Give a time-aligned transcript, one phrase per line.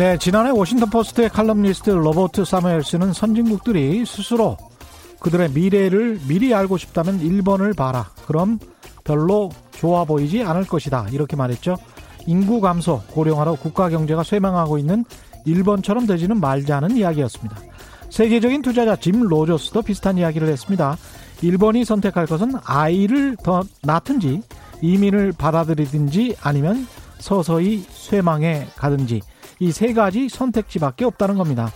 [0.00, 4.56] 네, 지난해 워싱턴 포스트의 칼럼니스트 로버트 사무엘스는 선진국들이 스스로
[5.18, 8.08] 그들의 미래를 미리 알고 싶다면 일본을 봐라.
[8.24, 8.58] 그럼
[9.04, 11.08] 별로 좋아 보이지 않을 것이다.
[11.12, 11.76] 이렇게 말했죠.
[12.26, 15.04] 인구 감소, 고령화로 국가 경제가 쇠망하고 있는
[15.44, 17.56] 일본처럼 되지는 말자는 이야기였습니다.
[18.10, 20.96] 세계적인 투자자 짐 로저스도 비슷한 이야기를 했습니다.
[21.42, 24.42] 일본이 선택할 것은 아이를 더 낳든지
[24.82, 26.86] 이민을 받아들이든지 아니면
[27.18, 29.20] 서서히 쇠망해 가든지
[29.60, 31.70] 이 세 가지 선택지밖에 없다는 겁니다.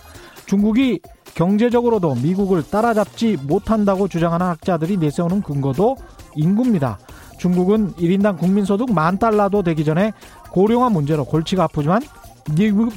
[0.47, 0.99] 중국이
[1.35, 5.95] 경제적으로도 미국을 따라잡지 못한다고 주장하는 학자들이 내세우는 근거도
[6.35, 6.97] 인구입니다.
[7.37, 10.13] 중국은 1인당 국민소득 만 달러도 되기 전에
[10.55, 12.01] 고령화 문제로 골치가 아프지만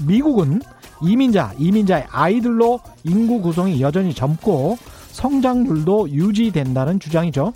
[0.06, 0.62] 미국은
[1.02, 4.78] 이민자, 이민자의 아이들로 인구 구성이 여전히 젊고
[5.10, 7.52] 성장률도 유지된다는 주장이죠.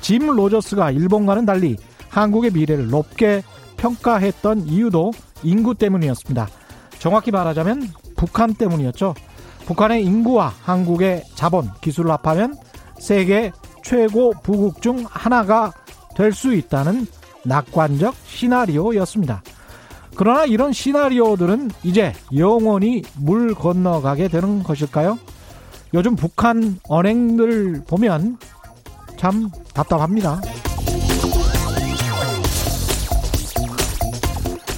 [0.00, 1.76] 짐 로저스가 일본과는 달리
[2.10, 3.42] 한국의 미래를 높게
[3.76, 5.10] 평가했던 이유도
[5.42, 6.46] 인구 때문이었습니다.
[7.00, 9.14] 정확히 말하자면 북한 때문이었죠.
[9.66, 12.54] 북한의 인구와 한국의 자본, 기술을 합하면
[13.00, 13.50] 세계
[13.82, 15.72] 최고 부국 중 하나가
[16.16, 17.08] 될 수 있다는
[17.44, 19.42] 낙관적 시나리오였습니다.
[20.16, 25.18] 그러나 이런 시나리오들은 이제 영원히 물 건너가게 되는 것일까요?
[25.92, 28.38] 요즘 북한 언행들 보면
[29.16, 30.40] 참 답답합니다.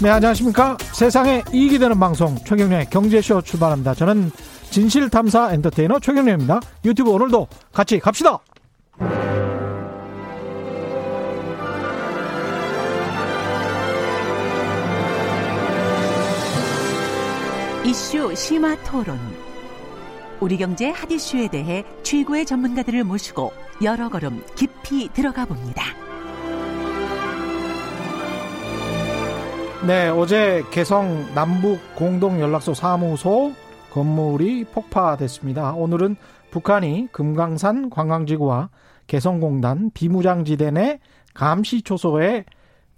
[0.03, 0.77] 네, 안녕하십니까.
[0.93, 3.95] 세상에 이익이 되는 방송 최경련의 경제쇼 출발합니다.
[3.95, 4.31] 저는
[4.71, 6.61] 진실탐사 엔터테이너 최경련입니다.
[6.85, 8.39] 유튜브 오늘도 같이 갑시다.
[17.87, 19.17] 이슈 심화 토론.
[20.41, 25.85] 우리 경제 핫 이슈에 대해 최고의 전문가들을 모시고 여러 걸음 깊이 들어가 봅니다.
[29.87, 33.53] 네, 어제 개성 남북 공동 연락소 사무소
[33.93, 35.75] 건물이 폭파됐습니다.
[35.75, 36.17] 오늘은
[36.51, 38.69] 북한이 금강산 관광지구와
[39.07, 40.99] 개성공단 비무장지대 내
[41.35, 42.47] 감시 초소에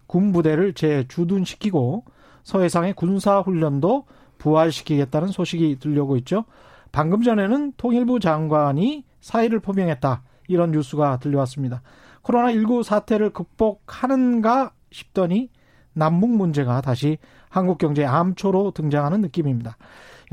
[0.07, 2.05] 군부대를 재주둔시키고
[2.43, 4.07] 서해상의 군사훈련도
[4.39, 6.45] 부활시키겠다는 소식이 들려오고 있죠.
[6.93, 10.23] 방금 전에는 통일부 장관이 사의를 표명했다.
[10.49, 11.83] 이런 뉴스가 들려왔습니다.
[12.23, 15.51] 코로나19 사태를 극복하는가 싶더니
[15.93, 19.77] 남북 문제가 다시 한국 경제 암초로 등장하는 느낌입니다.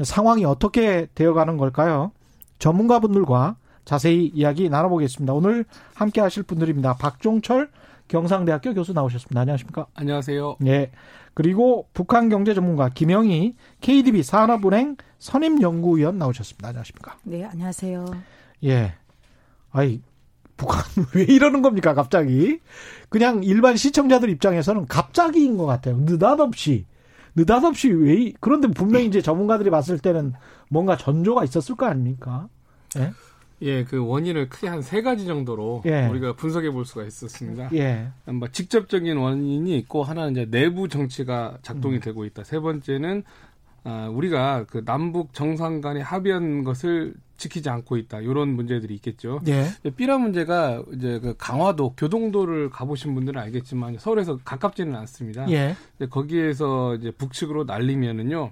[0.04, 2.12] 상황이 어떻게 되어가는 걸까요?
[2.60, 3.56] 전문가분들과
[3.86, 5.34] 자세히 이야기 나눠보겠습니다.
[5.34, 6.96] 오늘 함께 하실 분들입니다.
[6.96, 7.70] 박종철
[8.08, 9.42] 경상대학교 교수 나오셨습니다.
[9.42, 9.88] 안녕하십니까?
[9.96, 10.58] 안녕하세요.
[10.68, 10.92] 예.
[11.34, 16.70] 그리고 북한 경제 전문가 김영희 KDB 산업은행 선임 연구위원 나오셨습니다.
[16.70, 17.18] 안녕하십니까?
[17.24, 18.06] 네, 안녕하세요.
[18.66, 18.94] 예.
[19.72, 20.02] 아이,
[20.56, 20.82] 북한
[21.16, 22.60] 왜 이러는 겁니까, 갑자기?
[23.10, 25.98] 그냥 일반 시청자들 입장에서는 갑자기인 것 같아요.
[25.98, 26.86] 느닷없이.
[27.36, 30.34] 느닷없이 왜, 그런데 분명히 이제 전문가들이 봤을 때는
[30.70, 32.48] 뭔가 전조가 있었을 거 아닙니까?
[32.98, 33.12] 예?
[33.62, 36.08] 예, 그 원인을 크게 한 세 가지 정도로 예.
[36.08, 37.70] 우리가 분석해 볼 수가 있었습니다.
[37.74, 38.08] 예.
[38.26, 42.00] 뭐 직접적인 원인이 있고 하나는 이제 내부 정치가 작동이 음.
[42.02, 42.44] 되고 있다.
[42.44, 43.24] 세 번째는
[43.84, 48.20] 아, 우리가 그 남북 정상 간에 합의한 것을 지키지 않고 있다.
[48.22, 49.42] 이런 문제들이 있겠죠.
[49.48, 49.68] 예.
[49.98, 55.50] 삐라 문제가 이제 그 강화도, 교동도를 가보신 분들은 알겠지만 서울에서 가깝지는 않습니다.
[55.52, 55.76] 예.
[56.10, 58.52] 거기에서 이제 북측으로 날리면은요.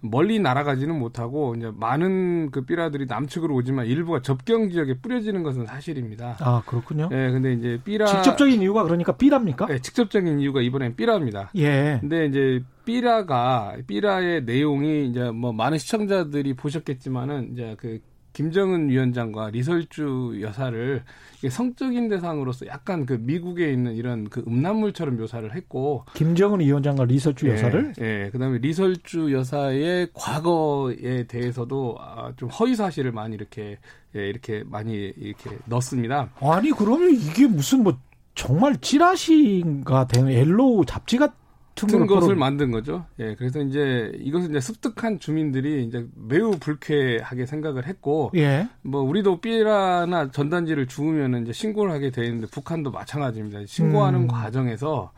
[0.00, 6.36] 멀리 날아가지는 못하고 이제 많은 그 삐라들이 남측으로 오지만 일부가 접경 지역에 뿌려지는 것은 사실입니다.
[6.40, 7.08] 아 그렇군요.
[7.12, 9.66] 예, 근데 이제 삐라 직접적인 이유가 그러니까 삐라입니까?
[9.66, 11.50] 네, 직접적인 이유가 이번엔 삐라입니다.
[11.56, 11.98] 예.
[12.00, 18.00] 근데 이제 삐라가 삐라의 내용이 이제 뭐 많은 시청자들이 보셨겠지만은 이제 그
[18.32, 21.02] 김정은 위원장과 리설주 여사를
[21.48, 26.04] 성적인 대상으로서 약간 그 미국에 있는 이런 그 음란물처럼 묘사를 했고.
[26.14, 27.94] 김정은 위원장과 리설주 예, 여사를?
[28.00, 28.30] 예.
[28.30, 33.78] 그다음에 리설주 여사의 과거에 대해서도 아, 좀 허위 사실을 많이 이렇게
[34.16, 36.30] 예, 이렇게 많이 이렇게 넣습니다.
[36.40, 37.96] 아니 그러면 이게 무슨 뭐
[38.34, 41.34] 정말 찌라시가 되는 엘로 잡지 같
[41.74, 43.06] 같은 것을 만든 거죠.
[43.18, 48.68] 예, 그래서 이제 이것은 이제 습득한 주민들이 이제 매우 불쾌하게 생각을 했고, 예.
[48.82, 53.60] 뭐 우리도 삐라나 전단지를 주우면 이제 신고를 하게 돼 있는데 북한도 마찬가지입니다.
[53.66, 54.28] 신고하는 음.
[54.28, 55.12] 과정에서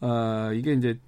[0.00, 0.98] 어 이게 이제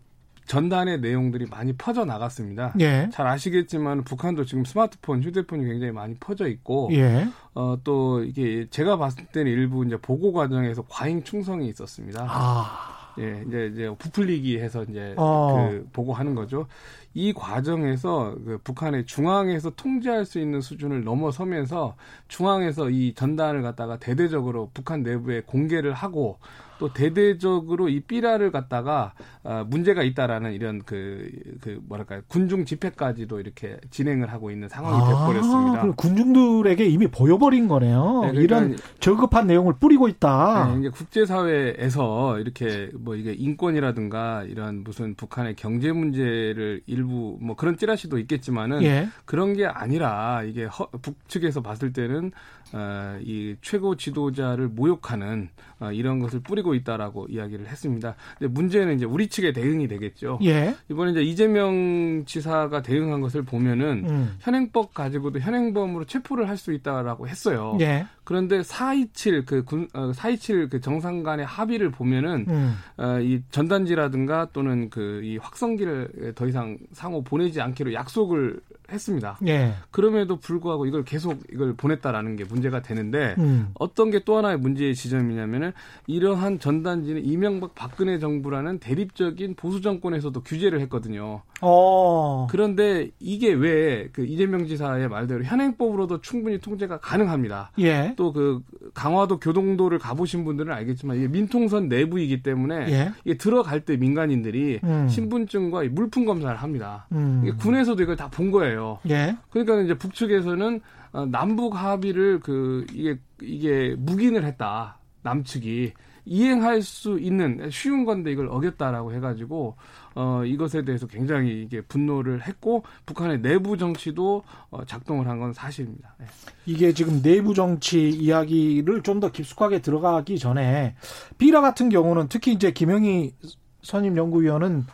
[0.46, 2.74] 전단의 내용들이 많이 퍼져 나갔습니다.
[2.80, 3.08] 예.
[3.12, 7.28] 잘 아시겠지만 북한도 지금 스마트폰, 휴대폰이 굉장히 많이 퍼져 있고, 예.
[7.54, 12.26] 어, 또 이게 제가 봤을 때는 일부 이제 보고 과정에서 과잉 충성이 있었습니다.
[12.28, 13.01] 아.
[13.18, 15.68] 예, 이제 이제 부풀리기 해서 이제 어.
[15.70, 16.66] 그 보고하는 거죠.
[17.14, 21.94] 이 과정에서 그 북한의 중앙에서 통제할 수 있는 수준을 넘어서면서
[22.28, 26.38] 중앙에서 이 전단을 갖다가 대대적으로 북한 내부에 공개를 하고
[26.82, 29.12] 또 대대적으로 이 삐라를 갖다가
[29.44, 31.30] 어, 문제가 있다라는 이런 그,
[31.60, 35.92] 그 뭐랄까요 군중 집회까지도 이렇게 진행을 하고 있는 상황이 아, 돼버렸습니다.
[35.92, 38.22] 군중들에게 이미 보여버린 거네요.
[38.24, 40.72] 네, 그러니까 이런 저급한 내용을 뿌리고 있다.
[40.72, 47.76] 네, 이제 국제사회에서 이렇게 뭐 이게 인권이라든가 이런 무슨 북한의 경제 문제를 일부 뭐 그런
[47.76, 49.08] 찌라시도 있겠지만은 예.
[49.24, 52.32] 그런 게 아니라 이게 허, 북측에서 봤을 때는
[52.72, 58.14] 어, 이 최고 지도자를 모욕하는 어, 이런 것을 뿌리고 있다라고 이야기를 했습니다.
[58.38, 60.38] 근데 문제는 이제 우리 측의 대응이 되겠죠.
[60.44, 60.76] 예.
[60.90, 64.34] 이번에 이제 이재명 지사가 대응한 것을 보면은 음.
[64.40, 67.76] 현행법 가지고도 현행범으로 체포를 할 수 있다라고 했어요.
[67.80, 68.06] 예.
[68.24, 72.74] 그런데 427그 군, 어, 427그 정상 간의 합의를 보면은 음.
[72.98, 78.60] 어, 이 전단지라든가 또는 그 이 확성기를 더 이상 상호 보내지 않기로 약속을
[78.92, 79.38] 했습니다.
[79.46, 79.74] 예.
[79.90, 83.68] 그럼에도 불구하고 이걸 계속 이걸 보냈다라는 게 문제가 되는데 음.
[83.74, 85.72] 어떤 게 또 하나의 문제의 지점이냐면은
[86.06, 91.42] 이러한 전단지는 이명박 박근혜 정부라는 대립적인 보수 정권에서도 규제를 했거든요.
[91.60, 92.46] 어.
[92.50, 97.70] 그런데 이게 왜 그 이재명 지사의 말대로 현행법으로도 충분히 통제가 가능합니다.
[97.78, 98.14] 예.
[98.16, 98.62] 또그
[98.94, 103.12] 강화도 교동도를 가보신 분들은 알겠지만 이게 민통선 내부이기 때문에 예.
[103.24, 105.08] 이게 들어갈 때 민간인들이 음.
[105.08, 107.06] 신분증과 물품 검사를 합니다.
[107.12, 107.50] 음.
[107.58, 108.81] 군에서도 이걸 다 본 거예요.
[109.08, 109.36] 예.
[109.50, 110.80] 그러니까 이제 북측에서는
[111.12, 114.98] 어, 남북 합의를 그 이게 이게 묵인을 했다.
[115.22, 115.92] 남측이
[116.24, 119.76] 이행할 수 있는 쉬운 건데 이걸 어겼다라고 해가지고
[120.14, 126.14] 어 이것에 대해서 굉장히 이게 분노를 했고 북한의 내부 정치도 어, 작동을 한 건 사실입니다.
[126.20, 126.26] 네.
[126.66, 130.94] 이게 지금 내부 정치 이야기를 좀 더 깊숙하게 들어가기 전에
[131.38, 133.34] 비라 같은 경우는 특히 이제 김영희
[133.82, 134.84] 선임 연구위원은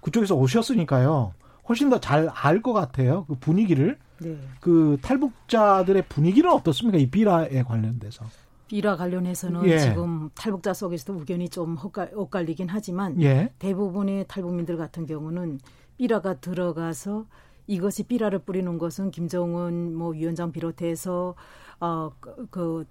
[0.00, 1.34] 그쪽에서 오셨으니까요.
[1.68, 3.24] 훨씬 더 잘 알 것 같아요.
[3.26, 3.98] 그 분위기를.
[4.20, 4.36] 네.
[4.60, 6.98] 그 탈북자들의 분위기는 어떻습니까?
[6.98, 8.24] 이 비라에 관련돼서.
[8.66, 9.78] 비라 관련해서는 예.
[9.78, 11.78] 지금 탈북자 속에서도 의견이 좀
[12.14, 13.50] 엇갈리긴 하지만 예.
[13.58, 15.60] 대부분의 탈북민들 같은 경우는
[15.96, 17.26] 비라가 들어가서
[17.66, 21.34] 이것이 비라를 뿌리는 것은 김정은 뭐 위원장 비롯해서
[21.80, 22.84] 어그 그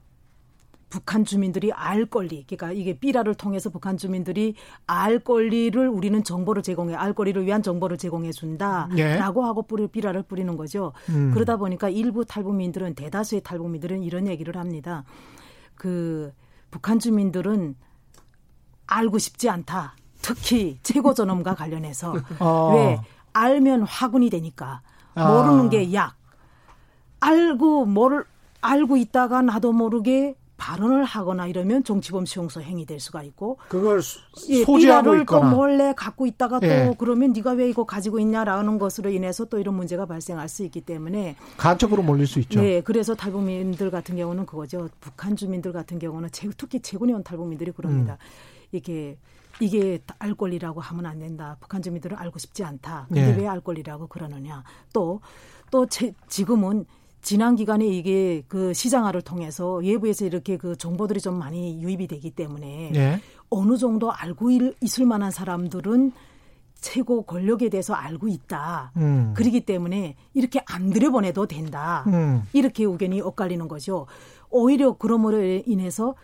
[0.97, 4.55] 북한 주민들이 알 권리, 그러니까 이게 삐라를 통해서 북한 주민들이
[4.87, 9.19] 알 권리를 우리는 정보를 제공해, 알 권리를 위한 정보를 제공해 준다라고 예.
[9.19, 10.93] 하고 뿌리, 삐라를 뿌리는 거죠.
[11.09, 11.29] 음.
[11.35, 15.03] 그러다 보니까 일부 탈북민들은 대다수의 탈북민들은 이런 얘기를 합니다.
[15.75, 16.33] 그
[16.71, 17.75] 북한 주민들은
[18.87, 19.95] 알고 싶지 않다.
[20.23, 22.73] 특히 최고 전엄과 관련해서 어.
[22.73, 22.99] 왜
[23.33, 24.81] 알면 화군이 되니까
[25.13, 25.31] 아.
[25.31, 26.15] 모르는 게 약.
[27.19, 28.25] 알고 뭘
[28.61, 34.01] 알고 있다가 나도 모르게 발언을 하거나 이러면 정치범 수용소 행위 될 수가 있고 그걸
[34.49, 36.95] 예, 소지하고 예, 있거나 또 몰래 갖고 있다가 또 예.
[36.97, 41.35] 그러면 네가 왜 이거 가지고 있냐라는 것으로 인해서 또 이런 문제가 발생할 수 있기 때문에
[41.57, 42.59] 간첩으로 몰릴 수 있죠.
[42.59, 44.89] 네, 그래서 탈북민들 같은 경우는 그거죠.
[44.99, 46.81] 북한 주민들 같은 경우는 특히
[47.13, 48.13] 온 탈북민들이 그럽니다.
[48.13, 48.17] 음.
[48.71, 49.17] 이게
[49.59, 51.57] 이게 알 권리라고 하면 안 된다.
[51.59, 53.05] 북한 주민들은 알고 싶지 않다.
[53.07, 53.35] 근데 예.
[53.35, 54.63] 왜알 권리라고 그러느냐.
[54.93, 55.21] 또,
[55.71, 55.87] 또
[56.27, 56.85] 지금은
[57.21, 62.91] 지난 기간에 이게 그 시장화를 통해서 외부에서 이렇게 그 정보들이 좀 많이 유입이 되기 때문에
[62.93, 63.21] 네.
[63.49, 64.49] 어느 정도 알고
[64.81, 66.11] 있을 만한 사람들은
[66.79, 68.91] 최고 권력에 대해서 알고 있다.
[68.97, 69.33] 음.
[69.35, 72.03] 그렇기 때문에 이렇게 안 들여보내도 된다.
[72.07, 72.43] 음.
[72.53, 74.05] 이렇게 의견이 엇갈리는 거죠.
[74.49, 76.15] 오히려 그러므로 인해서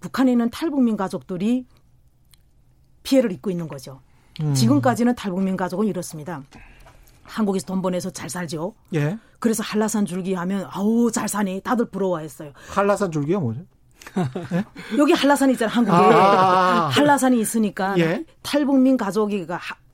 [0.00, 1.66] 북한에 있는 탈북민 가족들이
[3.02, 4.00] 피해를 입고 있는 거죠.
[4.40, 4.54] 음.
[4.54, 6.42] 지금까지는 탈북민 가족은 이렇습니다.
[7.26, 8.74] 한국에서 돈 보내서 잘 살죠.
[8.94, 9.18] 예.
[9.38, 11.60] 그래서 한라산 줄기 하면 아우 잘 사네.
[11.60, 12.52] 다들 부러워했어요.
[12.70, 13.60] 한라산 줄기가 뭐죠?
[14.52, 14.64] 예?
[14.98, 18.24] 여기 한라산 있잖아 한국에 아~ 한라산이 있으니까 예?
[18.42, 19.46] 탈북민 가족이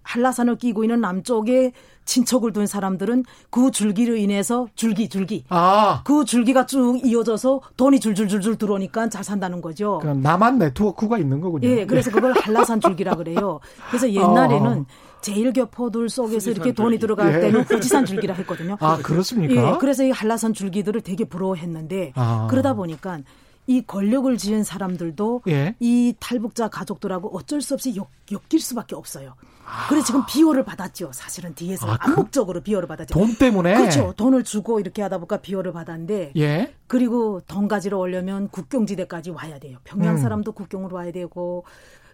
[0.02, 1.72] 한라산을 끼고 있는 남쪽에
[2.04, 6.02] 친척을 둔 사람들은 그 줄기로 인해서 줄기 줄기 아.
[6.04, 9.99] 그 줄기가 쭉 이어져서 돈이 줄줄줄줄 들어오니까 잘 산다는 거죠.
[10.00, 11.68] 그럼 나만 네트워크가 있는 거군요.
[11.68, 13.61] 예, 그래서 그걸 한라산 줄기라 그래요.
[13.88, 14.85] 그래서 옛날에는 어.
[15.21, 17.40] 제일교포들 속에서 이렇게 돈이 들어갈 예.
[17.40, 18.76] 때는 후지산 줄기라 했거든요.
[18.80, 19.54] 아 그렇습니까?
[19.54, 22.49] 예, 그래서 이 한라산 줄기들을 되게 부러워했는데 아.
[22.50, 23.21] 그러다 보니까
[23.66, 25.76] 이 권력을 지은 사람들도 예.
[25.78, 29.35] 이 탈북자 가족들하고 어쩔 수 없이 엮, 엮일 수밖에 없어요.
[29.64, 29.88] 아.
[29.88, 31.11] 그래서 지금 비호를 받았죠.
[31.12, 33.14] 사실은 뒤에서 아, 그 암묵적으로 그, 비호를 받았죠.
[33.14, 34.12] 돈 때문에 그렇죠.
[34.16, 36.75] 돈을 주고 이렇게 하다 보니까 비호를 받았는데 예.
[36.88, 39.78] 그리고 돈 가지러 오려면 국경지대까지 와야 돼요.
[39.85, 40.19] 평양 음.
[40.19, 40.54] 사람도 음.
[40.54, 41.64] 국경으로 와야 되고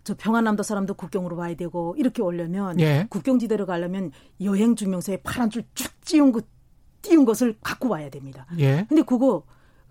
[0.05, 3.07] 저 평안남도 사람도 국경으로 와야 되고 이렇게 오려면 예.
[3.09, 4.13] 국경지대로 가려면
[4.43, 6.45] 여행 증명서에 파란 줄 쭉 띄운 것
[7.03, 8.47] 띄운 것을 갖고 와야 됩니다.
[8.59, 8.85] 예.
[8.89, 9.45] 근데 그거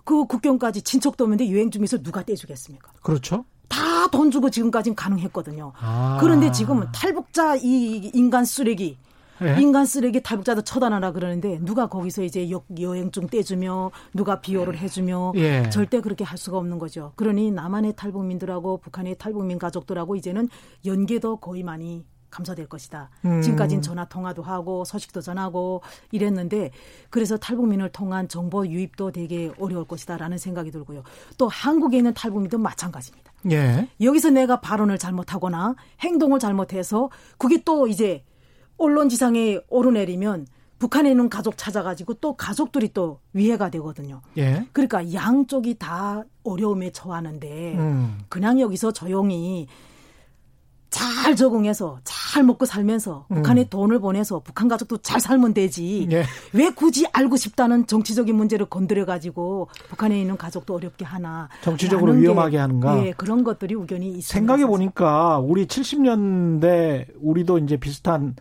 [0.08, 2.94] 그 국경까지 친척도 없는데 여행 중에서 누가 떼주겠습니까?
[3.04, 3.44] 그렇죠.
[3.68, 5.74] 다다돈 주고 지금까지는 가능했거든요.
[5.78, 6.18] 아.
[6.22, 8.98] 그런데 지금은 탈북자 이 인간 쓰레기
[9.42, 9.62] 네?
[9.62, 15.70] 인간 쓰레기 탈북자도 처단하라 그러는데 누가 거기서 이제 여, 여행증 떼주며 누가 비호를 해주며 예.
[15.70, 17.12] 절대 그렇게 할 수가 없는 거죠.
[17.18, 20.48] 그러니 남한의 탈북민들하고 북한의 탈북민 가족들하고 이제는
[20.86, 23.10] 연계도 거의 많이 감소될 것이다.
[23.26, 23.42] 음.
[23.42, 25.82] 지금까지는 전화 통화도 하고 소식도 전하고
[26.12, 26.72] 이랬는데
[27.10, 31.04] 그래서 탈북민을 통한 정보 유입도 되게 어려울 것이다라는 생각이 들고요.
[31.38, 33.32] 또 한국에 있는 탈북민도 마찬가지입니다.
[33.52, 33.88] 예.
[34.02, 38.24] 여기서 내가 발언을 잘못하거나 행동을 잘못해서 그게 또 이제
[38.78, 40.48] 언론 지상에 오르내리면
[40.80, 44.22] 북한에 있는 가족 찾아가지고 또 가족들이 또 위해가 되거든요.
[44.38, 44.68] 예.
[44.74, 48.20] 그러니까 양쪽이 다 어려움에 처하는데 음.
[48.30, 49.68] 그냥 여기서 조용히
[50.90, 53.36] 잘 적응해서 잘 먹고 살면서 음.
[53.36, 56.08] 북한에 돈을 보내서 북한 가족도 잘 살면 되지.
[56.12, 56.24] 예.
[56.54, 61.50] 왜 굳이 알고 싶다는 정치적인 문제를 건드려 가지고 북한에 있는 가족도 어렵게 하나.
[61.62, 63.06] 정치적으로 위험하게 하는가?
[63.06, 64.28] 예, 그런 것들이 우연히 있습니다.
[64.28, 68.36] 생각해 보니까 우리 70년대 우리도 이제 비슷한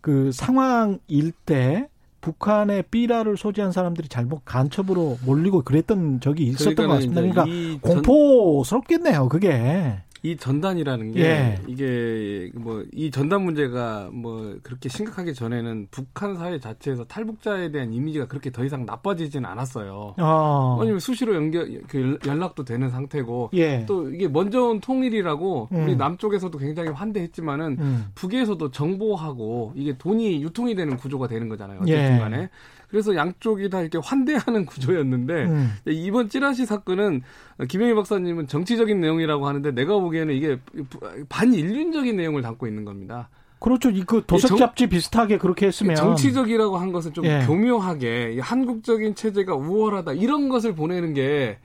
[0.00, 1.88] 그 상황일 때
[2.20, 7.44] 북한의 삐라를 소지한 사람들이 잘못 간첩으로 몰리고 그랬던 적이 있었던 것 같습니다.
[7.44, 10.00] 그러니까 공포스럽겠네요, 그게.
[10.22, 11.58] 이 전단이라는 게 예.
[11.66, 18.26] 이게 뭐 이 전단 문제가 뭐 그렇게 심각하기 전에는 북한 사회 자체에서 탈북자에 대한 이미지가
[18.26, 20.14] 그렇게 더 이상 나빠지지는 않았어요.
[20.18, 20.76] 어.
[20.80, 23.84] 왜냐면 수시로 연결 그 연락도 되는 상태고 예.
[23.86, 25.84] 또 이게 먼저 온 통일이라고 음.
[25.84, 28.06] 우리 남쪽에서도 굉장히 환대했지만은 음.
[28.14, 31.78] 북에서도 정보하고 이게 돈이 유통이 되는 구조가 되는 거잖아요.
[31.82, 32.18] 어쨌든 예.
[32.18, 32.48] 간에.
[32.88, 35.72] 그래서 양쪽이 다 이렇게 환대하는 구조였는데 음.
[35.86, 37.22] 이번 찌라시 사건은
[37.68, 40.58] 김영희 박사님은 정치적인 내용이라고 하는데 내가 보기에는 이게
[41.28, 43.28] 반인륜적인 내용을 담고 있는 겁니다.
[43.60, 43.90] 그렇죠.
[44.06, 47.44] 그 도색 잡지 비슷하게 그렇게 했으면 정치적이라고 한 것은 좀 예.
[47.44, 51.58] 교묘하게 한국적인 체제가 우월하다 이런 것을 보내는 게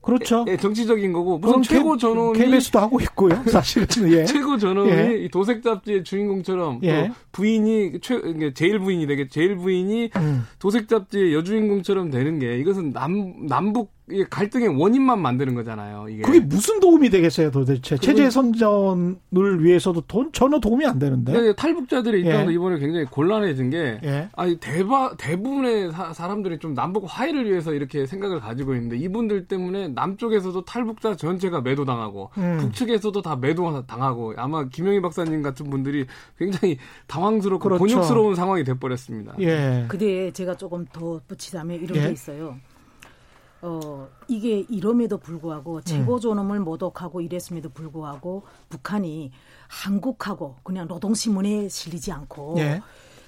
[0.00, 0.44] 그렇죠.
[0.48, 3.42] 예, 정치적인 거고 무슨 최고 전원이 KBS도 하고 있고요.
[3.50, 4.24] 사실은 예.
[4.24, 5.28] 최고 전원이 예.
[5.28, 7.08] 도색 잡지의 주인공처럼 예.
[7.08, 8.20] 또 부인이 최
[8.54, 10.46] 제일 부인이 되게 제일 부인이 음.
[10.58, 13.92] 도색 잡지의 여주인공처럼 되는 게 이것은 남 남북
[14.30, 16.06] 갈등의 원인만 만드는 거잖아요.
[16.08, 16.22] 이게.
[16.22, 17.96] 그게 무슨 도움이 되겠어요, 도대체?
[17.96, 21.32] 체제 선전을 위해서도 돈, 전혀 도움이 안 되는데.
[21.32, 22.54] 네, 탈북자들의 입장도 예.
[22.54, 24.28] 이번에 굉장히 곤란해진 게, 예.
[24.36, 29.88] 아니 대바 대부분의 사, 사람들이 좀 남북 화해를 위해서 이렇게 생각을 가지고 있는데 이분들 때문에
[29.88, 32.58] 남쪽에서도 탈북자 전체가 매도당하고 음.
[32.60, 36.06] 북측에서도 다 매도당하고 아마 김영희 박사님 같은 분들이
[36.38, 37.84] 굉장히 당황스럽고 그렇죠.
[37.84, 39.34] 곤욕스러운 상황이 돼 버렸습니다.
[39.40, 39.84] 예.
[39.88, 42.06] 근데 제가 조금 더 붙이자면 이런 예.
[42.06, 42.56] 게 있어요.
[43.62, 46.20] 어, 이게 이럼에도 불구하고 최고 음.
[46.20, 49.32] 존엄을 모독하고 이랬음에도 불구하고 북한이
[49.68, 52.80] 한국하고 그냥 노동신문에 실리지 않고 예.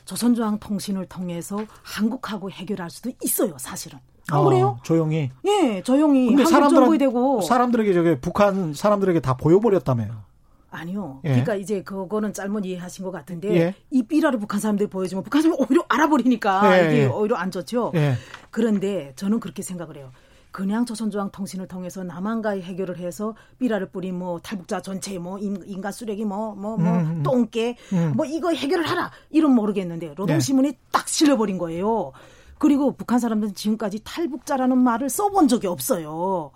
[0.04, 3.98] 조선중앙 통신을 통해서 한국하고 해결할 수도 있어요, 사실은.
[4.30, 4.78] 안 어, 그래요?
[4.82, 5.30] 조용히.
[5.44, 6.28] 예, 조용히.
[6.28, 10.32] 근데 사람들 되고 사람들에게 저게 북한 사람들에게 다 보여버렸다며요.
[10.72, 11.20] 아니요.
[11.24, 11.28] 예.
[11.28, 13.74] 그러니까 이제 그거는 잘못 이해하신 것 같은데 예.
[13.90, 16.88] 이 삐라를 북한 사람들이 보여주면 북한 사람이 오히려 알아버리니까 예.
[16.88, 17.06] 이게 예.
[17.06, 17.92] 오히려 안 좋죠.
[17.94, 18.14] 예.
[18.50, 20.10] 그런데 저는 그렇게 생각을 해요.
[20.52, 25.90] 그냥 조선중앙 통신을 통해서 남한과의 해결을 해서 삐라를 뿌린 뭐 탈북자 전체 뭐 인 간
[25.92, 28.12] 쓰레기 뭐 뭐뭐 뭐, 뭐 음, 음, 똥개 음.
[28.14, 30.78] 뭐 이거 해결을 하라 이런 모르겠는데 노동신문이 네.
[30.92, 32.12] 딱 실려버린 거예요.
[32.58, 36.52] 그리고 북한 사람들은 지금까지 탈북자라는 말을 써본 적이 없어요.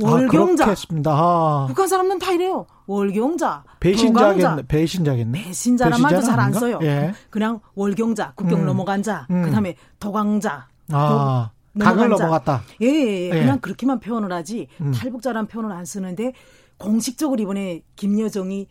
[0.00, 0.64] 월경자.
[0.64, 2.66] 아, 북한 사람들은 다 이래요.
[2.86, 3.64] 월경자.
[3.80, 4.66] 배신자겠네.
[4.68, 5.42] 배신자겠네.
[5.44, 6.78] 배신자란 말도 잘 안 써요.
[6.82, 7.14] 예.
[7.30, 8.66] 그냥 월경자, 국경 음.
[8.66, 9.42] 넘어간 자, 음.
[9.42, 10.68] 그다음에 도광자.
[10.92, 11.50] 아.
[11.78, 12.62] 강을 넘어갔다.
[12.82, 13.30] 예, 예, 예.
[13.30, 14.92] 그냥 그렇게만 표현을 하지 음.
[14.92, 16.32] 탈북자란 표현을 안 쓰는데
[16.78, 18.68] 공식적으로 이번에 김여정이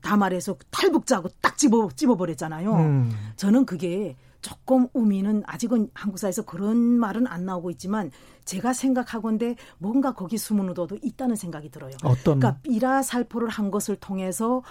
[0.00, 2.74] 다 말해서 탈북자고 딱 집어 집어버렸잖아요.
[2.74, 3.12] 음.
[3.36, 8.12] 저는 그게 조금 의미는 아직은 한국 사회에서 그런 말은 안 나오고 있지만
[8.44, 11.92] 제가 생각하건데 뭔가 거기 숨은 의도도 있다는 생각이 들어요.
[12.04, 12.38] 어떤?
[12.38, 14.62] 그러니까 삐라 살포를 한 것을 통해서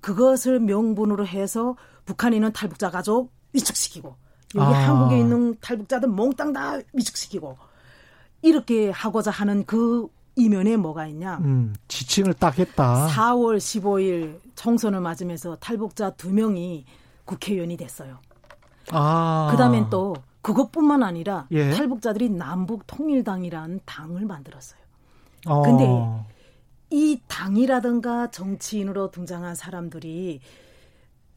[0.00, 1.76] 그것을 명분으로 해서
[2.06, 4.16] 북한에 있는 탈북자 가족 위축시키고
[4.54, 4.88] 여기 아.
[4.88, 7.56] 한국에 있는 탈북자들 몽땅 다 미축시키고
[8.42, 11.38] 이렇게 하고자 하는 그 이면에 뭐가 있냐?
[11.38, 13.08] 음, 지칭을 딱 했다.
[13.08, 16.84] 4월 15일 총선을 맞으면서 탈북자 두 명이
[17.24, 18.18] 국회의원이 됐어요.
[18.90, 19.48] 아.
[19.50, 21.70] 그다음엔 또 그것뿐만 아니라 예.
[21.70, 24.80] 탈북자들이 남북 통일당이라는 당을 만들었어요.
[25.46, 25.62] 어.
[25.62, 25.84] 근데
[26.90, 30.40] 이 당이라든가 정치인으로 등장한 사람들이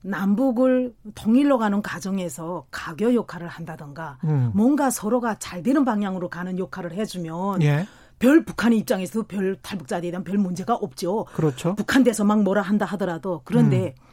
[0.02, 4.52] 남북을 통일로 가는 과정에서 가교 역할을 한다던가 음.
[4.54, 7.88] 뭔가 서로가 잘 되는 방향으로 가는 역할을 해주면 예.
[8.20, 11.26] 별 북한의 입장에서도 별 탈북자에 대한 별 문제가 없죠.
[11.34, 11.76] 그렇죠.
[11.76, 14.06] 북한 돼서 막 뭐라 한다 하더라도 그런데 음.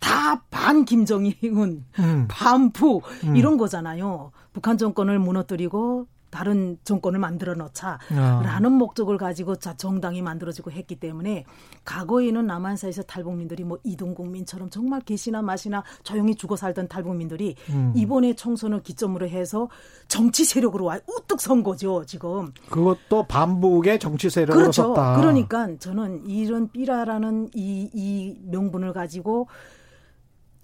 [0.00, 2.26] 다반 김정일은 음.
[2.28, 3.36] 반푸 음.
[3.36, 4.30] 이런 거잖아요.
[4.52, 8.70] 북한 정권을 무너뜨리고 다른 정권을 만들어 놓자라는 어.
[8.70, 11.46] 목적을 가지고 자 정당이 만들어지고 했기 때문에
[11.86, 17.94] 과거에는 남한사에서 탈북민들이 뭐 이동국민처럼 정말 개시나 맛이나 조용히 죽어 살던 탈북민들이 음.
[17.96, 19.70] 이번에 총선을 기점으로 해서
[20.08, 22.52] 정치 세력으로 와 우뚝 선 거죠 지금.
[22.68, 24.88] 그것도 반북의 정치 세력으로 그렇죠.
[24.88, 25.16] 섰다.
[25.16, 29.48] 그러니까 저는 이런 삐라라는 이, 이 명분을 가지고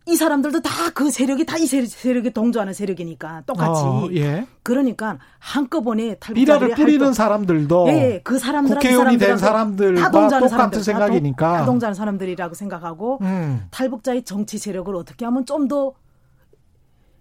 [0.07, 3.81] 이 사람들도 다 그 세력이 다 이 세력에 동조하는 세력이니까 똑같이.
[3.83, 4.47] 어, 예.
[4.63, 11.59] 그러니까 한꺼번에 탈북자를 뿌리는 사람들도 예, 예, 그 사람들 국회의원이 된 사람들과 똑같은 사람들, 생각이니까
[11.59, 13.65] 다 동조하는 사람들이라고 생각하고 음.
[13.71, 15.95] 탈북자의 정치 세력을 어떻게 하면 좀 더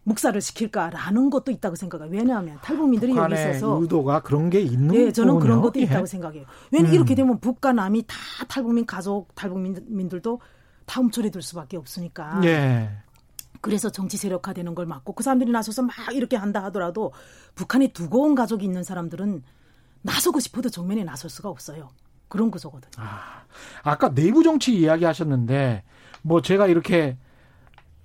[0.03, 2.09] 묵살을 시킬까라는 것도 있다고 생각해요.
[2.11, 5.43] 왜냐하면 탈북민들이 여기 있어서 의도가 그런 게 있는 예, 저는 거군요.
[5.43, 6.05] 그런 것도 있다고 예.
[6.07, 6.45] 생각해요.
[6.71, 6.95] 왜냐면 음.
[6.95, 8.15] 이렇게 되면 북과 남이 다
[8.47, 10.39] 탈북민 가족 탈북민들도
[10.85, 12.41] 다 움츠러들 수밖에 없으니까.
[12.45, 12.89] 예.
[13.61, 17.13] 그래서 정치 세력화되는 걸 막고 그 사람들이 나서서 막 이렇게 한다 하더라도
[17.55, 19.43] 북한에 두고 온 가족이 있는 사람들은
[20.01, 21.89] 나서고 싶어도 정면에 나설 수가 없어요.
[22.27, 22.91] 그런 구조거든요.
[22.97, 23.43] 아,
[23.83, 25.83] 아까 내부 정치 이야기 하셨는데
[26.23, 27.17] 뭐 제가 이렇게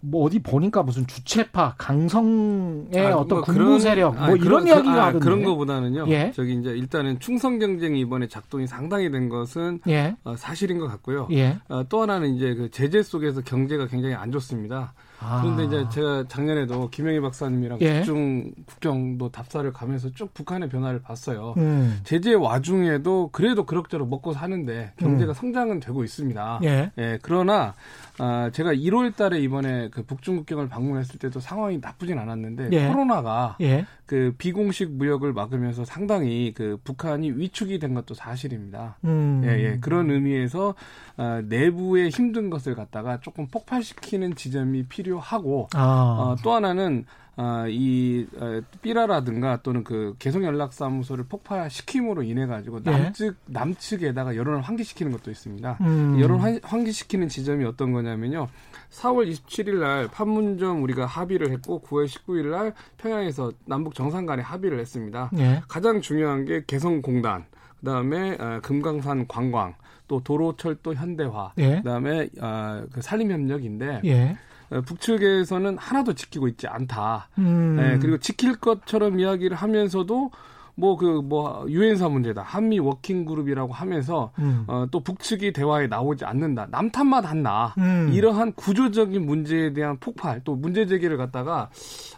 [0.08, 4.40] 뭐 어디 보니까 무슨 주체파 강성의 아, 어떤 뭐 군부 그런, 세력 뭐 아, 이런
[4.40, 6.06] 그런, 이야기가 아, 그런 거보다는요.
[6.08, 6.32] 예?
[6.34, 10.16] 저기 이제 일단은 충성 경쟁이 이번에 작동이 상당히 된 것은 예?
[10.24, 11.28] 어, 사실인 것 같고요.
[11.32, 11.58] 예?
[11.68, 14.94] 어, 또 하나는 이제 그 제재 속에서 경제가 굉장히 안 좋습니다.
[15.18, 15.40] 아.
[15.42, 17.98] 그런데 이제 제가 작년에도 김영희 박사님이랑 예?
[17.98, 21.54] 국중 국경도 답사를 가면서 쭉 북한의 변화를 봤어요.
[21.56, 22.00] 음.
[22.04, 25.34] 제재 와중에도 그래도 그럭저럭 먹고 사는데 경제가 음.
[25.34, 26.60] 성장은 되고 있습니다.
[26.64, 26.90] 예.
[26.98, 27.74] 예 그러나
[28.18, 32.88] 아, 제가 1월 달에 이번에 그 북중 국경을 방문했을 때도 상황이 나쁘진 않았는데 예.
[32.88, 33.86] 코로나가 예.
[34.06, 38.96] 그 비공식 무역을 막으면서 상당히 그 북한이 위축이 된 것도 사실입니다.
[39.04, 39.42] 음.
[39.44, 39.78] 예, 예.
[39.80, 40.74] 그런 의미에서
[41.18, 46.16] 어, 내부에 힘든 것을 갖다가 조금 폭발시키는 지점이 필요하고 아.
[46.18, 47.04] 어, 또 하나는
[47.38, 52.90] 아, 이 어, 삐라라든가 또는 그 개성 연락 사무소를 폭파시킴으로 인해 가지고 예.
[52.90, 53.52] 남측 예.
[53.52, 55.78] 남측에다가 여론을 환기시키는 것도 있습니다.
[55.82, 56.18] 음.
[56.18, 58.48] 여론 환기시키는 지점이 어떤 거냐면요.
[58.90, 64.78] 4월 27일 날 판문점 우리가 합의를 했고 9월 19일 날 평양에서 남북 정상 간에 합의를
[64.78, 65.30] 했습니다.
[65.36, 65.60] 예.
[65.68, 67.44] 가장 중요한 게 개성공단,
[67.80, 69.74] 그다음에 어, 금강산 관광,
[70.08, 71.76] 또 도로철도 현대화, 예.
[71.76, 74.36] 그다음에 어, 그 산림협력인데 예.
[74.70, 77.28] 어, 북측에서는 하나도 지키고 있지 않다.
[77.38, 77.76] 음.
[77.76, 80.30] 네, 그리고 지킬 것처럼 이야기를 하면서도
[80.78, 84.64] 뭐 그뭐 뭐 유엔사 문제다 한미 워킹 그룹이라고 하면서 음.
[84.66, 88.10] 어, 또 북측이 대화에 나오지 않는다 남탓만 한다 음.
[88.12, 91.70] 이러한 구조적인 문제에 대한 폭발 또 문제 제기를 갖다가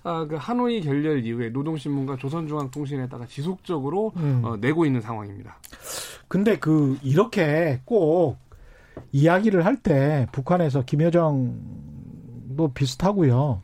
[0.02, 4.42] 아, 그 하노이 결렬 이후에 노동신문과 조선중앙통신에다가 지속적으로 음.
[4.44, 5.56] 어, 내고 있는 상황입니다.
[6.26, 8.38] 근데 그 이렇게 꼭
[9.12, 11.54] 이야기를 할 때 북한에서 김여정
[12.59, 13.62] 뭐 비슷하고요.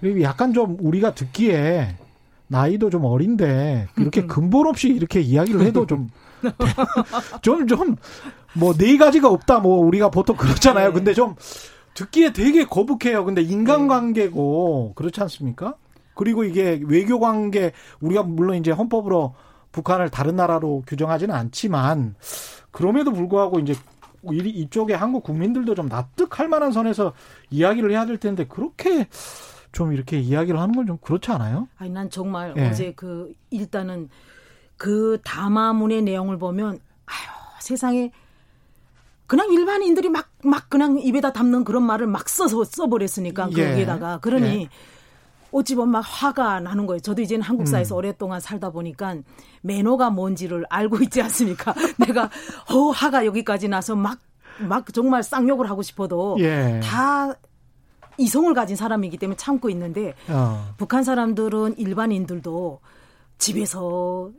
[0.00, 1.96] 그리고 약간 좀 우리가 듣기에
[2.48, 4.26] 나이도 좀 어린데 이렇게 음.
[4.26, 6.08] 근본 없이 이렇게 이야기를 해도 좀
[7.42, 7.96] 좀 좀
[8.56, 10.88] 뭐 네 가지가 없다 뭐 우리가 보통 그렇잖아요.
[10.88, 10.92] 네.
[10.94, 11.34] 근데 좀
[11.94, 13.24] 듣기에 되게 거북해요.
[13.24, 15.74] 근데 인간관계고 그렇지 않습니까?
[16.14, 19.34] 그리고 이게 외교 관계 우리가 물론 이제 헌법으로
[19.72, 22.14] 북한을 다른 나라로 규정하지는 않지만
[22.70, 23.74] 그럼에도 불구하고 이제
[24.32, 27.12] 이쪽에 한국 국민들도 좀 납득할 만한 선에서
[27.50, 29.08] 이야기를 해야 될 텐데 그렇게
[29.72, 31.68] 좀 이렇게 이야기를 하는 건 좀 그렇지 않아요?
[31.78, 32.68] 아니 난 정말 예.
[32.68, 34.08] 어제 그 일단은
[34.76, 37.16] 그 담화문의 내용을 보면 아유
[37.60, 38.10] 세상에
[39.26, 43.70] 그냥 일반인들이 막 막 그냥 입에다 담는 그런 말을 막 써서 써버렸으니까 예.
[43.70, 44.68] 거기에다가 그러니 예.
[45.54, 47.00] 어찌 보면 막 화가 나는 거예요.
[47.00, 47.98] 저도 이제는 한국 사회에서 음.
[47.98, 49.16] 오랫동안 살다 보니까
[49.62, 51.74] 매너가 뭔지를 알고 있지 않습니까?
[51.98, 52.24] 내가
[52.70, 54.18] 어 화가 여기까지 나서 막
[54.58, 56.80] 막 정말 쌍욕을 하고 싶어도 예.
[56.82, 57.34] 다
[58.16, 60.74] 이성을 가진 사람이기 때문에 참고 있는데 어.
[60.76, 62.80] 북한 사람들은 일반인들도
[63.38, 64.30] 집에서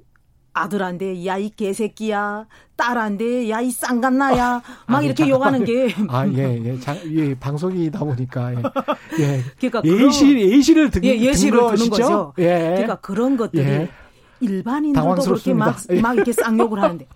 [0.55, 5.35] 아들한테 야 이 개새끼야 딸한테 야 이 쌍간나야 막 아니, 이렇게 잠깐만요.
[5.35, 6.79] 욕하는 게 아예예 예.
[7.11, 8.57] 예, 방송이다 보니까 예,
[9.19, 9.41] 예.
[9.59, 12.43] 그러니까 예시 예시를 듣, 예, 예시를 듣는 거죠 예.
[12.69, 13.89] 그러니까 그런 것들이 예.
[14.41, 16.01] 일반인들도 그렇게 막, 예.
[16.01, 17.07] 막 이렇게 쌍욕을 하는데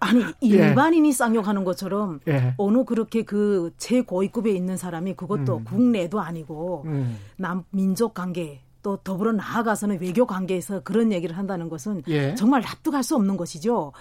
[0.00, 0.48] 아니 예.
[0.48, 2.54] 일반인이 쌍욕하는 것처럼 예.
[2.58, 5.64] 어느 그렇게 그 최고위급에 있는 사람이 그것도 음.
[5.64, 7.18] 국내도 아니고 음.
[7.36, 12.34] 남 민족 관계 또 더불어 나아가서는 외교 관계에서 그런 얘기를 한다는 것은 예.
[12.34, 13.92] 정말 납득할 수 없는 것이죠.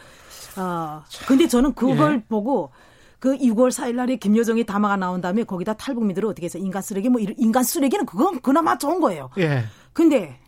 [0.58, 2.24] 어, 근데 저는 그걸 예.
[2.28, 2.72] 보고
[3.20, 7.22] 그 6월 4일 날에 김여정의 담화가 나온 다음에 거기다 탈북민들을 어떻게 해서 인간 쓰레기 뭐
[7.38, 9.30] 인간 쓰레기는 그건 그나마 좋은 거예요.
[9.38, 9.66] 예.
[9.92, 10.40] 근데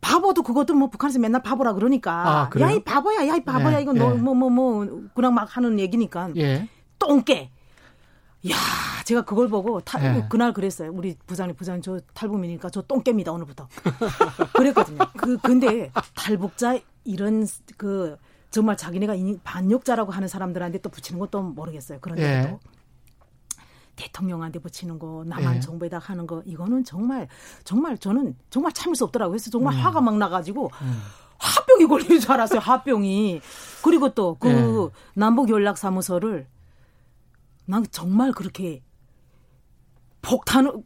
[0.00, 3.82] 바보도 그것도 뭐 북한에서 맨날 바보라 그러니까 아, 야이 바보야 야이 바보야 예.
[3.82, 4.00] 이건 예.
[4.00, 6.68] 너뭐뭐뭐 뭐, 뭐, 그냥 막 하는 얘기니까 예.
[6.98, 7.50] 똥개
[8.48, 8.54] 야,
[9.04, 10.26] 제가 그걸 보고 탈, 네.
[10.28, 10.92] 그날 그랬어요.
[10.92, 13.68] 우리 부장님, 부장님 저 탈북민이니까 저똥 깹니다 오늘부터.
[14.54, 14.98] 그랬거든요.
[15.16, 17.46] 그 근데 탈북자 이런
[17.76, 18.16] 그
[18.50, 21.98] 정말 자기네가 반역자라고 하는 사람들한테 또 붙이는 것도 모르겠어요.
[22.00, 22.50] 그런데 네.
[22.50, 22.60] 또
[23.96, 25.60] 대통령한테 붙이는 거, 남한 네.
[25.60, 27.26] 정부에다 하는 거 이거는 정말
[27.64, 29.32] 정말 저는 정말 참을 수 없더라고요.
[29.32, 29.80] 그래서 정말 음.
[29.80, 30.70] 화가 막 나가지고.
[30.82, 31.02] 음.
[31.40, 32.58] 화병이 걸리는 줄 알았어요.
[32.58, 33.40] 화병이.
[33.84, 34.90] 그리고 또그 네.
[35.14, 36.48] 남북 연락 사무소를
[37.68, 38.82] 난 정말 그렇게
[40.22, 40.82] 폭탄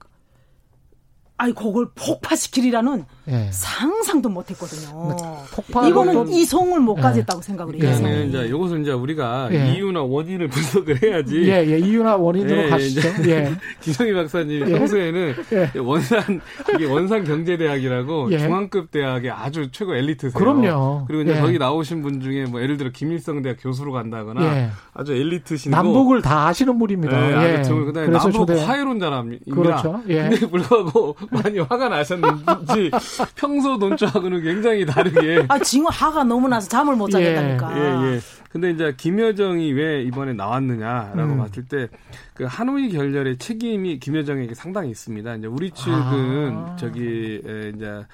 [1.37, 3.49] 아니 그걸 폭파시키리라는 예.
[3.53, 5.17] 상상도 못했거든요.
[5.55, 7.03] 폭파 이거는 이 성을 못 예.
[7.03, 7.43] 가졌다고 예.
[7.43, 7.99] 생각을 해요.
[8.03, 9.73] 네, 이제 이것은 이제 우리가 예.
[9.73, 11.43] 이유나 원인을 분석을 해야지.
[11.45, 13.09] 예, 예 이유나 원인으로 예, 가시죠.
[13.29, 13.53] 예.
[13.81, 14.79] 기성희 박사님 예.
[14.79, 15.35] 평소에는
[15.81, 16.41] 원산
[16.75, 20.39] 이게 원산 경제대학이라고 중앙급 대학의 아주 최고 엘리트세요.
[20.39, 21.05] 그럼요.
[21.07, 25.71] 그리고 이제 거기 나오신 분 중에 뭐 예를 들어 김일성 대학 교수로 간다거나 아주 엘리트신
[25.71, 27.31] 남북을 다 아시는 분입니다.
[27.31, 28.65] 예, 아, 그다음에 남북 초대...
[28.65, 29.55] 화해론자랍니다.
[29.55, 30.03] 그렇죠.
[30.09, 30.29] 예.
[30.29, 32.91] 근데 불구하고 많이 화가 나셨는지
[33.37, 35.45] 평소 논조하고는 굉장히 다르게.
[35.49, 37.77] 아 지금 화가 너무 나서 잠을 못 자겠다니까.
[37.77, 38.21] 예, 예.
[38.51, 41.39] 근데 이제 김여정이 왜 이번에 나왔느냐라고 음.
[41.39, 41.89] 봤을 때
[42.35, 45.37] 그 하노이 결렬의 책임이 김여정에게 상당히 있습니다.
[45.37, 46.77] 이제 우리 측은 아.
[46.77, 48.05] 저기 에, 이제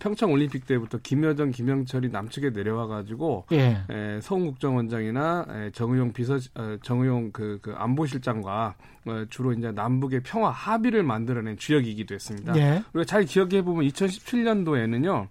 [0.00, 3.78] 평창 올림픽 때부터 김여정, 김영철이 남측에 내려와 가지고 예.
[3.88, 8.74] 에, 서훈 국정원장이나 에, 정의용 비서 어, 정의용 그, 그 안보실장과
[9.06, 12.56] 어, 주로 이제 남북의 평화 합의를 만들어낸 주역이기도 했습니다.
[12.56, 12.82] 예.
[12.92, 15.28] 그리고 잘 기억해 보면 2017년도에는요.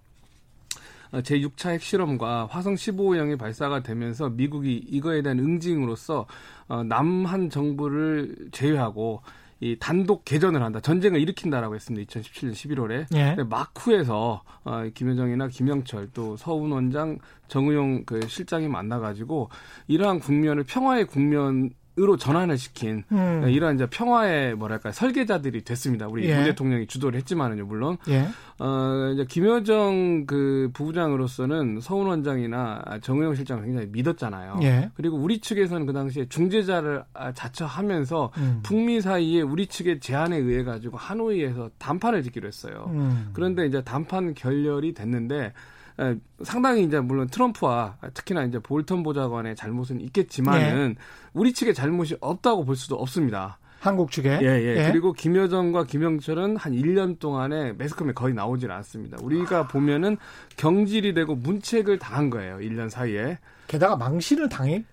[1.12, 6.26] 어, 제6차 핵실험과 화성 15호형이 발사가 되면서 미국이 이거에 대한 응징으로서
[6.68, 9.22] 어, 남한 정부를 제외하고
[9.60, 10.80] 이 단독 개전을 한다.
[10.80, 12.20] 전쟁을 일으킨다라고 했습니다.
[12.20, 13.06] 2017년 11월에.
[13.14, 13.42] 예.
[13.42, 19.48] 마쿠에서 어, 김여정이나 김영철 또 서훈 원장, 정의용 그 실장이 만나가지고
[19.88, 23.40] 이러한 국면을 평화의 국면 으로 전환을 시킨 음.
[23.42, 26.06] 네, 이런 이제 평화의 뭐랄까 설계자들이 됐습니다.
[26.06, 26.34] 우리 예.
[26.34, 27.96] 문 대통령이 주도를 했지만은요, 물론.
[28.08, 28.28] 예.
[28.58, 34.58] 어, 이제 김여정 그 부부장으로서는 서훈 원장이나 정의용 실장을 굉장히 믿었잖아요.
[34.62, 34.90] 예.
[34.94, 37.02] 그리고 우리 측에서는 그 당시에 중재자를
[37.34, 38.60] 자처하면서 음.
[38.62, 42.90] 북미 사이에 우리 측의 제안에 의해 가지고 하노이에서 담판을 짓기로 했어요.
[42.92, 43.30] 음.
[43.32, 45.52] 그런데 이제 담판 결렬이 됐는데 예,
[46.42, 51.02] 상당히 이제 물론 트럼프와 특히나 이제 볼턴 보좌관의 잘못은 있겠지만은 예.
[51.32, 53.58] 우리 측의 잘못이 없다고 볼 수도 없습니다.
[53.80, 54.40] 한국 측에.
[54.42, 54.90] 예, 예, 예.
[54.90, 59.16] 그리고 김여정과 김영철은 한 1년 동안에 매스컴에 거의 나오질 않습니다.
[59.22, 59.66] 우리가 아.
[59.68, 60.16] 보면은
[60.56, 62.56] 경질이 되고 문책을 당한 거예요.
[62.58, 63.38] 1년 사이에.
[63.68, 64.84] 게다가 망신을 당해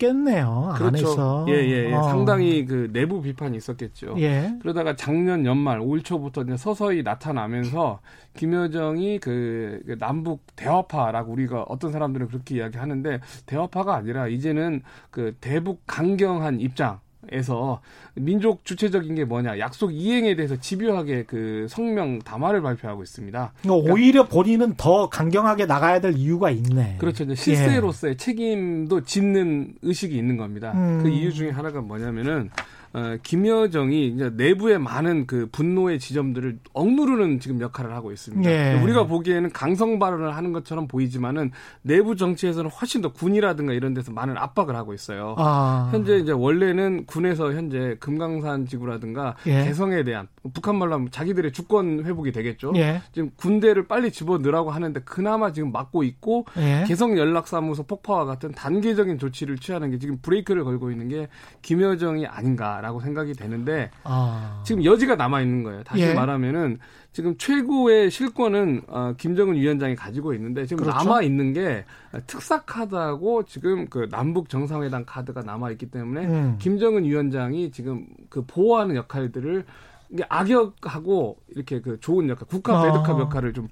[0.00, 0.72] 있겠네요.
[0.76, 1.06] 그렇죠.
[1.08, 1.46] 안에서.
[1.48, 1.94] 예, 예, 예.
[1.94, 2.02] 어.
[2.04, 4.14] 상당히 그 내부 비판이 있었겠죠.
[4.18, 4.52] 예.
[4.60, 8.00] 그러다가 작년 연말 올 초부터 이제 서서히 나타나면서
[8.34, 15.82] 김여정이 그, 그 남북 대화파라고 우리가 어떤 사람들은 그렇게 이야기하는데 대화파가 아니라 이제는 그 대북
[15.86, 17.80] 강경한 입장 에서
[18.14, 23.52] 민족 주체적인 게 뭐냐 약속 이행에 대해서 집요하게 그 성명 담화를 발표하고 있습니다.
[23.60, 26.96] 그러니까 오히려 본인은 더 강경하게 나가야 될 이유가 있네.
[26.98, 27.24] 그렇죠.
[27.24, 28.16] 이제 실세로서의 예.
[28.16, 30.72] 책임도 짓는 의식이 있는 겁니다.
[30.74, 31.02] 음.
[31.02, 32.50] 그 이유 중에 하나가 뭐냐면은
[32.92, 38.50] 어, 김여정이 이제 내부의 많은 그 분노의 지점들을 억누르는 지금 역할을 하고 있습니다.
[38.50, 38.80] 예.
[38.82, 44.36] 우리가 보기에는 강성 발언을 하는 것처럼 보이지만은 내부 정치에서는 훨씬 더 군이라든가 이런 데서 많은
[44.36, 45.36] 압박을 하고 있어요.
[45.38, 45.88] 아.
[45.92, 49.64] 현재 이제 원래는 군에서 현재 금강산 지구라든가 예.
[49.64, 52.72] 개성에 대한 북한 말로 하면 자기들의 주권 회복이 되겠죠.
[52.74, 53.02] 예.
[53.12, 56.84] 지금 군대를 빨리 집어넣으라고 하는데 그나마 지금 막고 있고 예.
[56.88, 61.28] 개성 연락사무소 폭파와 같은 단계적인 조치를 취하는 게 지금 브레이크를 걸고 있는 게
[61.62, 62.79] 김여정이 아닌가.
[62.80, 64.62] 라고 생각이 되는데 아.
[64.64, 65.82] 지금 여지가 남아 있는 거예요.
[65.82, 66.14] 다시 예.
[66.14, 66.78] 말하면은
[67.12, 70.98] 지금 최고의 실권은 어, 김정은 위원장이 가지고 있는데 지금 그렇죠?
[70.98, 71.84] 남아 있는 게
[72.26, 76.56] 특사 카드하고 지금 그 남북 정상회담 카드가 남아 있기 때문에 음.
[76.60, 79.64] 김정은 위원장이 지금 그 보호하는 역할들을
[80.28, 83.20] 악역하고 이렇게 그 좋은 역할, 국가 배드캅 아.
[83.20, 83.68] 역할을 좀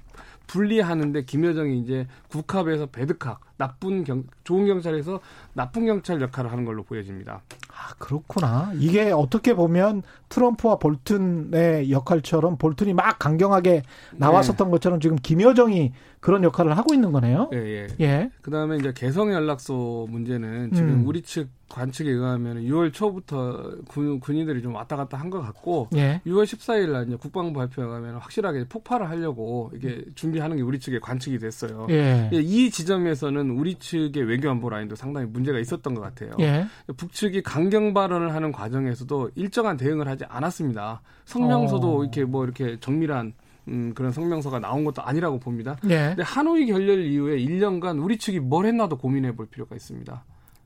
[0.46, 5.20] 분리하는데 김여정이 이제 국합에서 배드캅, 나쁜 경, 좋은 경찰에서
[5.52, 7.42] 나쁜 경찰 역할을 하는 걸로 보여집니다.
[7.70, 8.72] 아, 그렇구나.
[8.78, 13.82] 이게 어떻게 보면 트럼프와 볼튼의 역할처럼 볼튼이 막 강경하게
[14.16, 14.70] 나왔었던 네.
[14.70, 17.48] 것처럼 지금 김여정이 그런 역할을 하고 있는 거네요.
[17.52, 17.86] 예, 예.
[18.00, 18.30] 예.
[18.42, 21.06] 그 다음에 이제 개성 연락소 문제는 지금 음.
[21.06, 26.20] 우리 측 관측에 의하면 6월 초부터 군, 군인들이 좀 왔다 갔다 한 것 같고 예.
[26.26, 30.98] 6월 14일 날 이제 국방부 발표에 의하면 확실하게 폭발을 하려고 이게 준비하는 게 우리 측에
[30.98, 31.86] 관측이 됐어요.
[31.90, 32.30] 예.
[32.32, 32.38] 예.
[32.40, 36.30] 이 지점에서는 우리 측의 외교안보 라인도 상당히 문제가 있었던 것 같아요.
[36.40, 36.66] 예.
[36.96, 41.02] 북측이 강경 발언을 하는 과정에서도 일정한 대응을 하지 않았습니다.
[41.24, 42.02] 성명서도 어.
[42.02, 43.34] 이렇게 뭐 이렇게 정밀한
[43.68, 45.76] 음, 그런 성명서가 나온 것도 아니라고 봅니다.
[45.84, 46.08] 예.
[46.08, 50.24] 근데 하노이 결렬 이후에 1년간 우리 측이 뭘 했나도 고민해 볼 필요가 있습니다.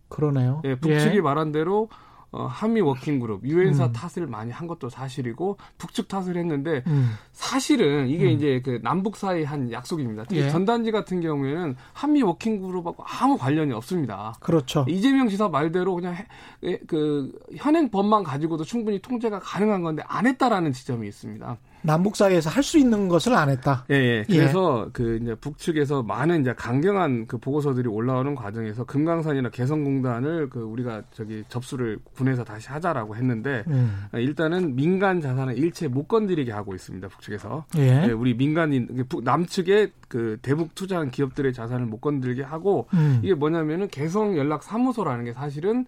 [0.09, 0.63] 그러네요.
[0.65, 1.21] 예, 북측이 예.
[1.21, 1.89] 말한 대로
[2.33, 3.93] 어, 한미 워킹 그룹 유엔사 음.
[3.93, 7.11] 탓을 많이 한 것도 사실이고 북측 탓을 했는데 음.
[7.33, 8.31] 사실은 이게 음.
[8.31, 10.25] 이제 그 남북 사이 한 약속입니다.
[10.25, 10.49] 특히 예.
[10.51, 14.35] 전단지 같은 경우에는 한미 워킹 그룹하고 아무 관련이 없습니다.
[14.41, 14.87] 그렇죠.
[14.89, 16.27] 이재명 지사 말대로 그냥 해,
[16.63, 21.59] 예, 그 현행 법만 가지고도 충분히 통제가 가능한 건데 안 했다라는 지점이 있습니다.
[21.83, 23.85] 남북 사이에서 할 수 있는 것을 안 했다.
[23.91, 24.25] 예, 예.
[24.29, 24.91] 그래서 예.
[24.93, 31.43] 그 이제 북측에서 많은 이제 강경한 그 보고서들이 올라오는 과정에서 금강산이나 개성공단을 그 우리가 저기
[31.49, 34.07] 접수를 군에서 다시 하자라고 했는데 음.
[34.13, 37.09] 일단은 민간 자산을 일체 못 건드리게 하고 있습니다.
[37.09, 37.65] 북측에서.
[37.79, 38.05] 예.
[38.07, 43.21] 예 우리 민간인 남측에 그 대북 투자한 기업들의 자산을 못 건들게 하고 음.
[43.23, 45.87] 이게 뭐냐면은 개성 연락 사무소라는 게 사실은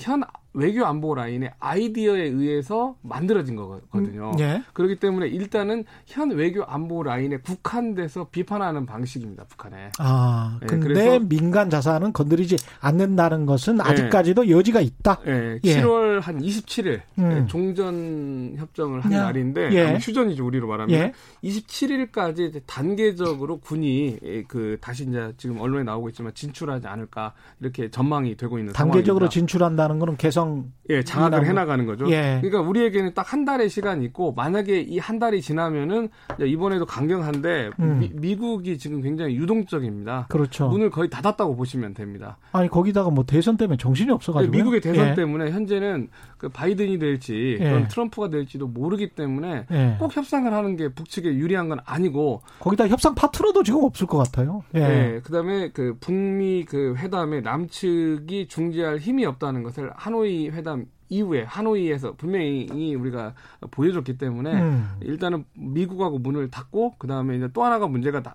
[0.00, 0.22] 현
[0.54, 4.30] 외교 안보 라인의 아이디어에 의해서 만들어진 거거든요.
[4.34, 4.62] 음, 예.
[4.72, 9.44] 그렇기 때문에 일단은 현 외교 안보 라인에 국한돼서 비판하는 방식입니다.
[9.44, 9.90] 북한에.
[9.98, 13.90] 아, 예, 근데 민간 자산은 건드리지 않는다는 것은 예.
[13.90, 14.52] 아직까지도 예.
[14.52, 15.18] 여지가 있다.
[15.26, 17.32] 예, 7월 한 27일 음.
[17.32, 19.24] 예, 종전 협정을 한 야.
[19.24, 19.98] 날인데 예.
[20.00, 21.12] 휴전이죠 우리로 말하면
[21.42, 28.58] 27일까지 단계적으로 군이 그 다시 이제 지금 언론에 나오고 있지만 진출하지 않을까 이렇게 전망이 되고
[28.58, 29.30] 있는 단계적으로 상황입니다.
[29.30, 32.10] 진출한다는 것은 개성 정 예, 장악을 해나가는 거죠.
[32.10, 32.38] 예.
[32.42, 36.08] 그러니까 우리에게는 딱 한 달의 시간이 있고 만약에 이 한 달이 지나면은
[36.40, 38.08] 이번에도 강경한데 음.
[38.14, 40.26] 미, 국이 지금 굉장히 유동적입니다.
[40.30, 40.68] 그렇죠.
[40.68, 42.38] 문을 거의 닫았다고 보시면 됩니다.
[42.52, 45.14] 아니 거기다가 뭐 대선 때문에 정신이 없어가지고 네, 미국의 대선 예.
[45.14, 47.86] 때문에 현재는 그 바이든이 될지 예.
[47.88, 49.96] 트럼프가 될지도 모르기 때문에 예.
[49.98, 54.62] 꼭 협상을 하는 게 북측에 유리한 건 아니고 거기다 협상 파트너도 지금 없을 것 같아요.
[54.74, 54.78] 예.
[54.80, 61.44] 네, 그다음에 그 북미 그 회담에 남측이 중재할 힘이 없다는 것을 하노이 하노이 회담 이후에
[61.44, 63.34] 하노이에서 분명히 우리가
[63.70, 64.88] 보여줬기 때문에 음.
[65.02, 68.34] 일단은 미국하고 문을 닫고 그 다음에 이제 또 하나가 문제가 나,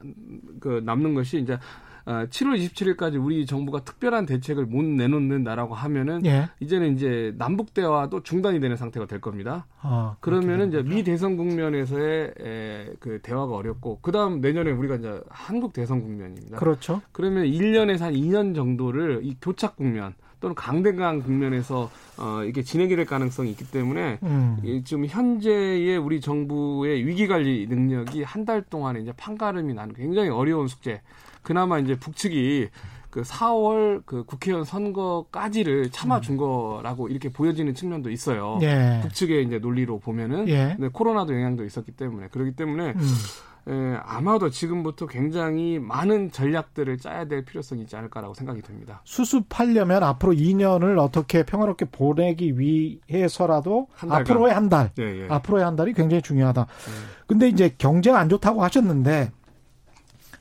[0.59, 1.57] 그 남는 것이 이제
[2.05, 6.49] 7월 어, 27일까지 우리 정부가 특별한 대책을 못 내놓는다라고 하면은 예.
[6.59, 9.67] 이제는 이제 남북 대화도 중단이 되는 상태가 될 겁니다.
[9.81, 15.73] 아, 그러면은 이제 미 대선 국면에서의 에, 그 대화가 어렵고 그다음 내년에 우리가 이제 한국
[15.73, 16.57] 대선 국면입니다.
[16.57, 17.01] 그렇죠.
[17.12, 23.06] 그러면 1년에서 한 2년 정도를 이 교착 국면 또는 강대강 국면에서 어, 이게 진행이 될
[23.06, 24.82] 가능성이 있기 때문에 음.
[24.86, 30.67] 지금 현재의 우리 정부의 위기 관리 능력이 한 달 동안에 이제 판가름이 나는 굉장히 어려운
[30.67, 31.02] 숙제.
[31.43, 32.69] 그나마 이제 북측이
[33.12, 36.38] 그 4월 그 국회의원 선거까지를 참아준 음.
[36.38, 38.60] 거라고 이렇게 보여지는 측면도 있어요.
[38.62, 38.99] 예.
[39.04, 40.73] 북측의 이제 논리로 보면은 예.
[40.78, 43.02] 근데 코로나도 영향도 있었기 때문에 그렇기 때문에 음.
[43.69, 49.01] 예, 아마도 지금부터 굉장히 많은 전략들을 짜야 될 필요성이 있지 않을까라고 생각이 듭니다.
[49.03, 55.27] 수습하려면 앞으로 2년을 어떻게 평화롭게 보내기 위해서라도 앞으로의 한 달, 예, 예.
[55.29, 56.62] 앞으로의 한 달이 굉장히 중요하다.
[56.62, 57.25] 예.
[57.27, 59.32] 근데 이제 경제가 안 좋다고 하셨는데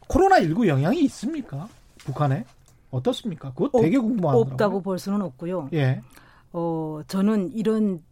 [0.09, 1.69] 코로나19 영향이 있습니까?
[1.99, 2.45] 북한에?
[2.91, 3.53] 어떻습니까?
[3.53, 4.53] 그거 되게 궁금하더라고요.
[4.53, 5.69] 없다고 볼 수는 없고요.
[5.75, 6.01] 예.
[6.53, 8.03] 어, 저는 이런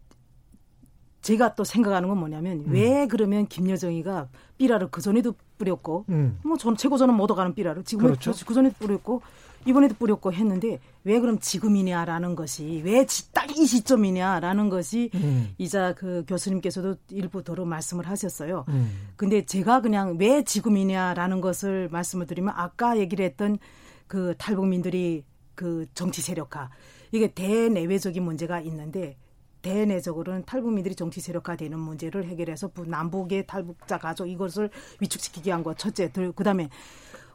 [1.27, 2.73] 제가 또 생각하는 건 뭐냐면 음.
[2.73, 6.39] 왜 그러면 김여정이가 삐라를 그 전에도 뿌렸고 음.
[6.45, 8.33] 뭐 저는 최고전은 못 오가는 삐라를 지금 그렇죠.
[8.47, 9.23] 그 전에도 뿌렸고
[9.67, 15.53] 이번에도 뿌렸고 했는데 왜 그럼 지금이냐라는 것이 왜 딱 이 시점이냐라는 것이 음.
[15.59, 18.65] 이자 그 교수님께서도 일부 더러 말씀을 하셨어요.
[18.69, 19.09] 음.
[19.17, 23.59] 근데 제가 그냥 왜 지금이냐라는 것을 말씀을 드리면 아까 얘기를 했던
[24.07, 25.25] 그 탈북민들이
[25.57, 26.71] 그 정치 세력화
[27.11, 29.17] 이게 대내외적인 문제가 있는데
[29.67, 36.31] 대내적으로는 탈북민들이 정치 세력화되는 문제를 해결해서 남북의 탈북자 가족 이것을 위축시키기 위한 것 첫째, 둘
[36.31, 36.69] 그다음에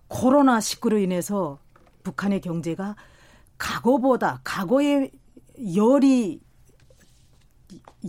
[0.07, 1.59] 코로나 19로 인해서
[2.03, 2.95] 북한의 경제가
[3.57, 5.11] 과거보다 과거의
[5.75, 6.39] 열이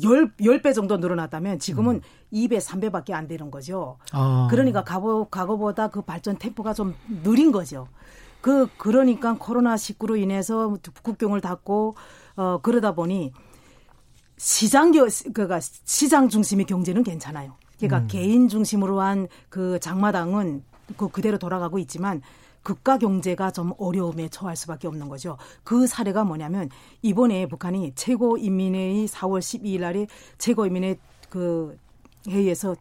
[0.04, 2.00] 열, 열 배 정도 늘어났다면 지금은 음.
[2.32, 3.98] 2배, 3배밖에 안 되는 거죠.
[4.12, 4.46] 아.
[4.50, 7.88] 그러니까 과거, 과거보다 그 발전 템포가 좀 느린 거죠.
[8.40, 11.96] 그, 그러니까 코로나19로 인해서 국경을 닫고,
[12.36, 13.32] 어, 그러다 보니
[14.42, 17.54] 시장 겨 그가 시장 중심의 경제는 괜찮아요.
[17.78, 18.08] 그러니까 음.
[18.08, 20.64] 개인 중심으로 한 그 장마당은
[20.96, 22.20] 그 그대로 돌아가고 있지만
[22.64, 25.36] 국가 경제가 좀 어려움에 처할 수밖에 없는 거죠.
[25.62, 26.70] 그 사례가 뭐냐면
[27.02, 30.06] 이번에 북한이 최고 인민회의 4월 12일 날에
[30.38, 30.96] 최고 인민회
[31.28, 31.76] 그
[32.28, 32.74] 회의에서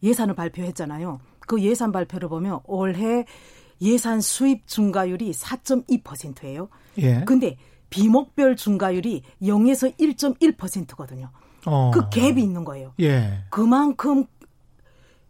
[0.00, 1.18] 예산을 발표했잖아요.
[1.40, 3.24] 그 예산 발표를 보면 올해
[3.80, 6.68] 예산 수입 증가율이 4.2%예요.
[6.98, 7.24] 예.
[7.24, 7.56] 근데
[7.90, 11.30] 비목별 중가율이 0에서 1.1%거든요.
[11.66, 11.90] 어.
[11.92, 12.92] 그 갭이 있는 거예요.
[13.00, 13.44] 예.
[13.50, 14.26] 그만큼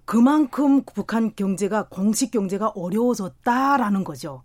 [0.05, 4.43] 그만큼 북한 경제가 공식 경제가 어려워졌다라는 거죠.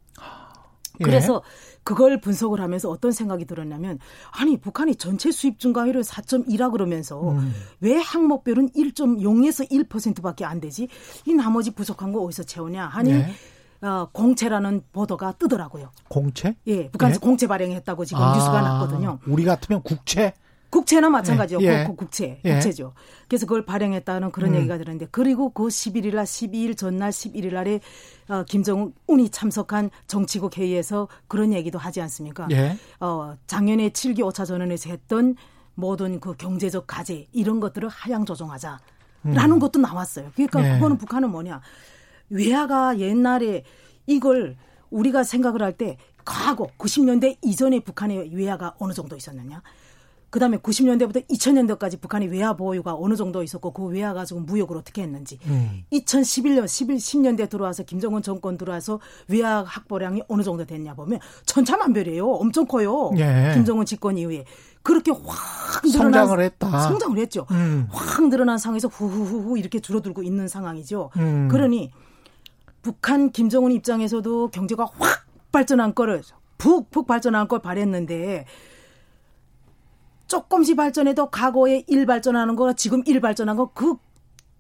[1.00, 1.04] 예.
[1.04, 1.42] 그래서
[1.84, 4.00] 그걸 분석을 하면서 어떤 생각이 들었냐면
[4.32, 7.54] 아니 북한이 전체 수입 증가율을 4.2라 그러면서 음.
[7.80, 10.88] 왜 항목별은 1.0에서 1%밖에 안 되지?
[11.26, 13.34] 이 나머지 부족한 거 어디서 채우냐 하니 예.
[13.82, 15.92] 어, 공채라는 보도가 뜨더라고요.
[16.08, 16.56] 공채?
[16.68, 17.26] 예, 북한에서 예?
[17.26, 19.20] 공채 발행했다고 지금 아, 뉴스가 났거든요.
[19.26, 20.34] 우리 같으면 국채?
[20.70, 21.60] 국채나 마찬가지요.
[21.62, 21.84] 예, 예.
[21.96, 22.54] 국채, 예.
[22.54, 22.94] 국채죠.
[23.28, 24.58] 그래서 그걸 발행했다는 그런 음.
[24.58, 27.80] 얘기가 들었는데 그리고 그 11일 날 12일 전날 11일 날에
[28.28, 32.48] 어, 김정은이 참석한 정치국 회의에서 그런 얘기도 하지 않습니까?
[32.52, 32.78] 예.
[33.00, 35.36] 어, 작년에 7기 5차 전원에서 했던
[35.74, 38.80] 모든 그 경제적 과제 이런 것들을 하향 조정하자라는
[39.26, 39.60] 음.
[39.60, 40.32] 것도 나왔어요.
[40.36, 40.74] 그러니까 예.
[40.74, 41.62] 그거는 북한은 뭐냐?
[42.30, 43.64] 외화가 옛날에
[44.08, 44.56] 이걸
[44.90, 49.62] 우리가 생각을 할 때 과거 90년대 이전에 북한의 외화가 어느 정도 있었느냐?
[50.30, 55.02] 그 다음에 90년대부터 2000년대까지 북한의 외화 보유가 어느 정도 있었고 그 외화 가지고 무역을 어떻게
[55.02, 55.84] 했는지 음.
[55.92, 62.28] 2011년 11 10년대 들어와서 김정은 정권 들어와서 외화 확보량이 어느 정도 됐냐 보면 천차만별이에요.
[62.30, 63.12] 엄청 커요.
[63.18, 63.52] 예.
[63.56, 64.46] 김정은 집권 이후에
[64.84, 66.80] 그렇게 확 늘어난 성장을 했다.
[66.80, 67.48] 성장을 했죠.
[67.50, 67.88] 음.
[67.90, 71.10] 확 늘어난 상황에서 후후후후 이렇게 줄어들고 있는 상황이죠.
[71.18, 71.48] 음.
[71.50, 71.92] 그러니
[72.90, 76.24] 북한 김정은 입장에서도 경제가 확 발전한 거를
[76.58, 78.46] 푹푹 발전한 걸 바랬는데
[80.26, 83.96] 조금씩 발전해도 과거에 일 발전하는 거가 지금 일 발전한 거 그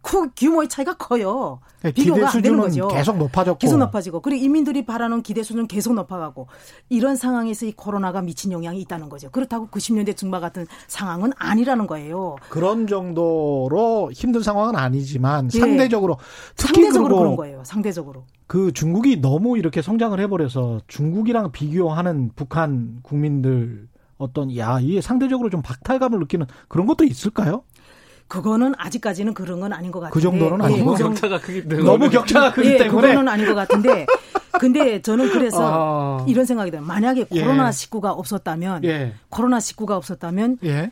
[0.02, 1.60] 그 규모의 차이가 커요.
[1.82, 2.88] 네, 비교가 안 되는 거죠.
[2.88, 3.60] 계속 높아졌고.
[3.60, 4.22] 계속 높아지고.
[4.22, 6.48] 그리고 이민들이 바라는 기대 수준은 계속 높아가고.
[6.90, 9.30] 이런 상황에서 이 코로나가 미친 영향이 있다는 거죠.
[9.30, 12.36] 그렇다고 90년대 중반 같은 상황은 아니라는 거예요.
[12.50, 15.60] 그런 정도로 힘든 상황은 아니지만 예.
[15.60, 16.18] 상대적으로
[16.56, 17.64] 특히 상대적으로 그런 거예요.
[17.66, 18.26] 상대적으로.
[18.48, 25.62] 그 중국이 너무 이렇게 성장을 해버려서 중국이랑 비교하는 북한 국민들 어떤 야 이게 상대적으로 좀
[25.62, 27.64] 박탈감을 느끼는 그런 것도 있을까요?
[28.30, 30.13] 그거는 아직까지는 그런 건 아닌 것 같은데.
[30.13, 30.96] 그 정도는 아니고.
[30.96, 31.84] 너무 격차가 크기 때문에.
[31.84, 33.10] 너무 격차가 크기 예, 때문에.
[33.10, 34.06] 그거는 아닌 것 같은데.
[34.60, 36.26] 근데 저는 그래서 아...
[36.28, 36.86] 이런 생각이 들어요.
[36.86, 37.42] 만약에 예.
[37.42, 39.15] 코로나 19가 없었다면, 예.
[39.30, 40.92] 코로나 19가 없었다면, 예.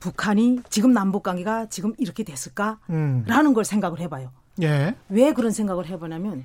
[0.00, 3.54] 북한이 지금 남북 관계가 지금 이렇게 됐을까라는 음.
[3.54, 4.30] 걸 생각을 해봐요.
[4.62, 4.94] 예.
[5.08, 6.44] 왜 그런 생각을 해보냐면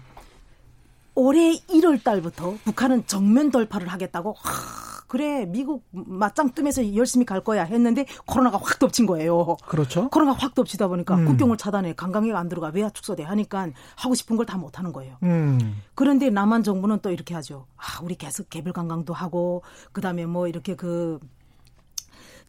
[1.16, 7.64] 올해 1월 달부터 북한은 정면 돌파를 하겠다고 하, 그래 미국 맞짱 뜨면서 열심히 갈 거야
[7.64, 9.56] 했는데 코로나가 확 덮친 거예요.
[9.68, 10.10] 그렇죠.
[10.10, 11.26] 코로나가 확 덮치다 보니까 음.
[11.26, 15.18] 국경을 차단해 관광객 안 들어가 외화 축소돼 하니까 하고 싶은 걸 다 못 하는 거예요.
[15.24, 15.82] 음.
[15.96, 17.68] 그런데 남한 정부는 또 이렇게 하죠.
[17.78, 21.20] 아 우리 계속 개별 관광도 하고 그다음에 뭐 이렇게 그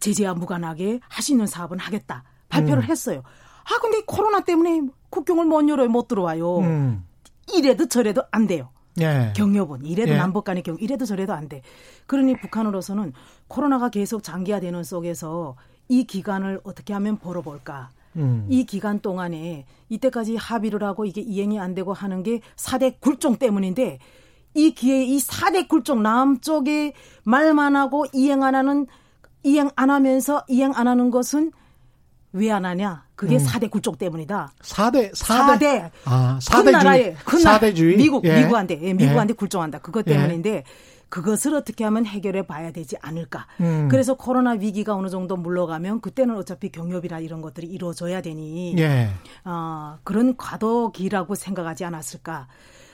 [0.00, 2.88] 제재와 무관하게 할 수 있는 사업은 하겠다 발표를 음.
[2.88, 3.22] 했어요.
[3.64, 6.58] 아 근데 코로나 때문에 국경을 못 열어요 못 들어와요.
[6.60, 7.04] 음.
[7.52, 8.70] 이래도 저래도 안 돼요.
[9.00, 9.32] 예.
[9.36, 10.16] 경협은 이래도 예.
[10.16, 11.62] 남북 간의 경 이래도 저래도 안 돼.
[12.06, 13.12] 그러니 북한으로서는
[13.48, 15.56] 코로나가 계속 장기화되는 속에서
[15.88, 17.90] 이 기간을 어떻게 하면 벌어볼까?
[18.16, 18.46] 음.
[18.48, 23.98] 이 기간 동안에 이때까지 합의를 하고 이게 이행이 안 되고 하는 게 4대 굴종 때문인데
[24.54, 28.86] 이 기회에 이 4대 굴종 남쪽에 말만 하고 이행 안 하는
[29.42, 31.52] 이행 안 하면서 이행 안 하는 것은
[32.36, 33.04] 왜 안 하냐?
[33.14, 33.44] 그게 음.
[33.44, 34.52] 4대 굴종 때문이다.
[34.62, 36.64] 4대 4대, 4대 아, 4대주의.
[36.64, 37.96] 큰 나라에 큰 4대주의.
[37.96, 38.38] 미국 예.
[38.40, 39.34] 미국한테 예, 미국한테 예.
[39.36, 39.78] 굴종한다.
[39.78, 40.12] 그것 예.
[40.14, 40.64] 때문인데 예.
[41.08, 43.46] 그것을 어떻게 하면 해결해 봐야 되지 않을까.
[43.60, 43.88] 음.
[43.88, 49.10] 그래서 코로나 위기가 어느 정도 물러가면 그때는 어차피 경협이나 이런 것들이 이루어져야 되니 예.
[49.44, 52.48] 어, 그런 과도기라고 생각하지 않았을까.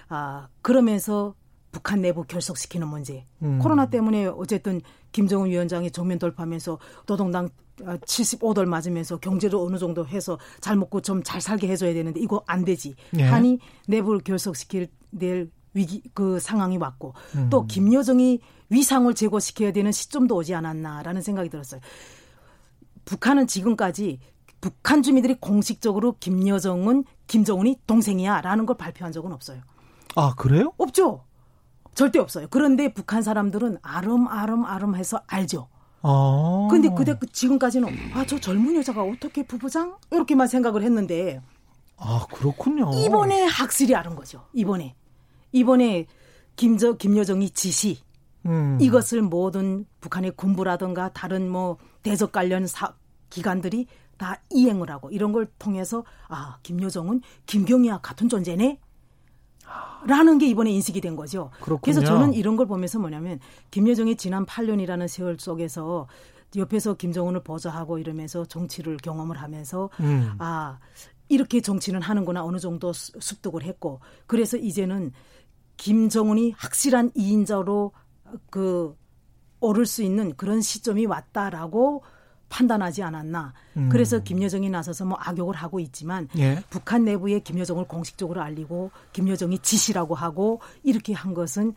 [0.08, 1.34] 아, 그러면서
[1.72, 3.24] 북한 내부 결속시키는 문제.
[3.42, 3.58] 음.
[3.58, 10.76] 코로나 때문에 어쨌든 김정은 위원장이 정면 돌파하면서 노동당 75돌 맞으면서 경제를 어느 정도 해서 잘
[10.76, 12.94] 먹고 좀 잘 살게 해줘야 되는데 이거 안 되지.
[13.18, 13.22] 예.
[13.22, 13.58] 한이
[13.88, 17.48] 내부를 결속시킬 낼 위기 그 상황이 왔고 음.
[17.48, 21.80] 또 김여정이 위상을 제고시켜야 되는 시점도 오지 않았나라는 생각이 들었어요.
[23.04, 24.20] 북한은 지금까지
[24.60, 29.60] 북한 주민들이 공식적으로 김여정은 김정은이 동생이야라는 걸 발표한 적은 없어요.
[30.14, 30.72] 아 그래요?
[30.76, 31.24] 없죠.
[31.94, 32.46] 절대 없어요.
[32.50, 35.68] 그런데 북한 사람들은 아름아름아름 해서 알죠.
[36.02, 36.68] 아.
[36.70, 41.40] 근데 그때 그 지금까지는 아 저 젊은 여자가 어떻게 부부장 이렇게만 생각을 했는데
[41.96, 42.90] 아 그렇군요.
[42.94, 44.44] 이번에 학술이 알은 거죠.
[44.52, 44.94] 이번에
[45.52, 46.06] 이번에
[46.56, 47.98] 김저 김여정이 지시
[48.46, 48.78] 음.
[48.80, 52.94] 이것을 모든 북한의 군부라든가 다른 뭐 대적 관련 사,
[53.30, 53.86] 기관들이
[54.18, 58.78] 다 이행을 하고 이런 걸 통해서 아 김여정은 김경희와 같은 존재네.
[60.06, 61.50] 라는 게 이번에 인식이 된 거죠.
[61.60, 61.80] 그렇군요.
[61.80, 63.38] 그래서 저는 이런 걸 보면서 뭐냐면
[63.70, 66.08] 김여정이 지난 8년이라는 세월 속에서
[66.56, 70.32] 옆에서 김정은을 보좌하고 이러면서 정치를 경험을 하면서 음.
[70.38, 70.78] 아
[71.28, 75.12] 이렇게 정치는 하는구나 어느 정도 습득을 했고 그래서 이제는
[75.76, 77.92] 김정은이 확실한 이인자로
[78.50, 78.94] 그
[79.60, 82.02] 오를 수 있는 그런 시점이 왔다라고
[82.52, 83.54] 판단하지 않았나.
[83.78, 83.88] 음.
[83.88, 86.62] 그래서 김여정이 나서서 뭐 악욕을 하고 있지만 예.
[86.68, 91.72] 북한 내부에 김여정을 공식적으로 알리고 김여정이 지시라고 하고 이렇게 한 것은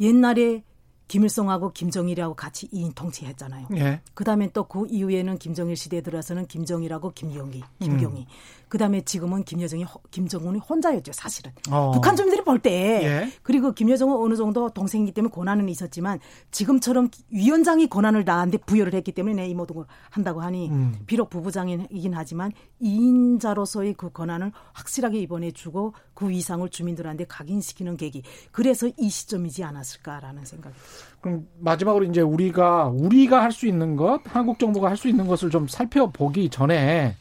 [0.00, 0.64] 옛날에
[1.06, 3.68] 김일성하고 김정일하고 같이 이인 통치했잖아요.
[3.76, 4.00] 예.
[4.14, 8.20] 그다음에 또 그 이후에는 김정일 시대에 들어서는 김정일하고 김경희, 김경희.
[8.20, 8.26] 음.
[8.70, 11.90] 그다음에 지금은 김여정이 김정은이 혼자였죠 사실은 어.
[11.92, 12.70] 북한 주민들이 볼때
[13.02, 13.32] 예.
[13.42, 16.20] 그리고 김여정은 어느 정도 동생이기 때문에 권한은 있었지만
[16.52, 20.94] 지금처럼 위원장이 권한을 나한테 부여를 했기 때문에 이 모든 걸 한다고 하니 음.
[21.06, 28.88] 비록 부부장이긴 하지만 2인자로서의 그 권한을 확실하게 이번에 주고 그 이상을 주민들한테 각인시키는 계기 그래서
[28.96, 31.16] 이 시점이지 않았을까라는 생각이 듭니다.
[31.20, 35.50] 그럼 마지막으로 이제 우리가 우리가 할 수 있는 것, 한국 정부가 할 수 있는 것을
[35.50, 37.16] 좀 살펴보기 전에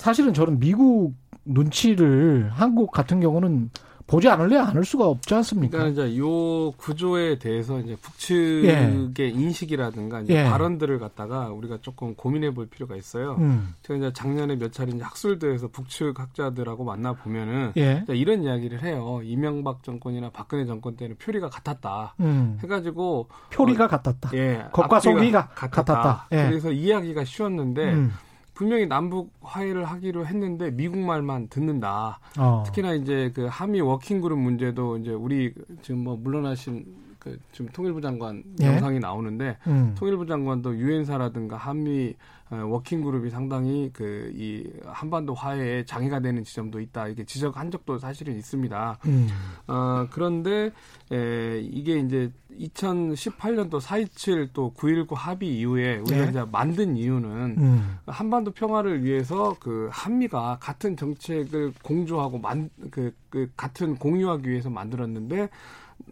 [0.00, 1.12] 사실은 저는 미국
[1.44, 3.70] 눈치를 한국 같은 경우는
[4.06, 5.76] 보지 않을래 않을 수가 없지 않습니까?
[5.76, 9.28] 그러니까 이제 요 구조에 대해서 이제 북측의 예.
[9.28, 10.44] 인식이라든가 이제 예.
[10.44, 13.36] 발언들을 갖다가 우리가 조금 고민해 볼 필요가 있어요.
[13.40, 13.74] 음.
[13.82, 18.02] 제가 이제 작년에 몇 차례 이제 학술대에서 북측 학자들하고 만나 보면은 예.
[18.08, 19.20] 이런 이야기를 해요.
[19.22, 22.14] 이명박 정권이나 박근혜 정권 때는 표리가 같았다.
[22.20, 22.58] 음.
[22.62, 24.30] 해가지고 표리가 어, 같았다.
[24.32, 25.84] 예, 겉과 속이가 같았다.
[25.84, 26.26] 같았다.
[26.32, 26.48] 예.
[26.48, 27.92] 그래서 이야기가 쉬웠는데.
[27.92, 28.12] 음.
[28.60, 32.20] 분명히 남북 화해를 하기로 했는데 미국 말만 듣는다.
[32.38, 32.62] 어.
[32.66, 36.84] 특히나 이제 그 한미 워킹 그룹 문제도 이제 우리 지금 뭐 물러나신
[37.20, 38.66] 그 지금 통일부 장관 예?
[38.66, 39.94] 영상이 나오는데 음.
[39.96, 42.14] 통일부 장관도 유엔사라든가 한미
[42.50, 47.98] 어, 워킹 그룹이 상당히 그 이 한반도 화해에 장애가 되는 지점도 있다 이게 지적한 적도
[47.98, 48.98] 사실은 있습니다.
[49.04, 49.28] 음.
[49.66, 50.70] 어, 그런데
[51.12, 56.30] 에, 이게 이제 2018년도 4.27또 9.19 합의 이후에 우리가 네.
[56.30, 57.98] 이제 만든 이유는 음.
[58.06, 65.48] 한반도 평화를 위해서 그 한미가 같은 정책을 공조하고 만, 그, 그 같은 공유하기 위해서 만들었는데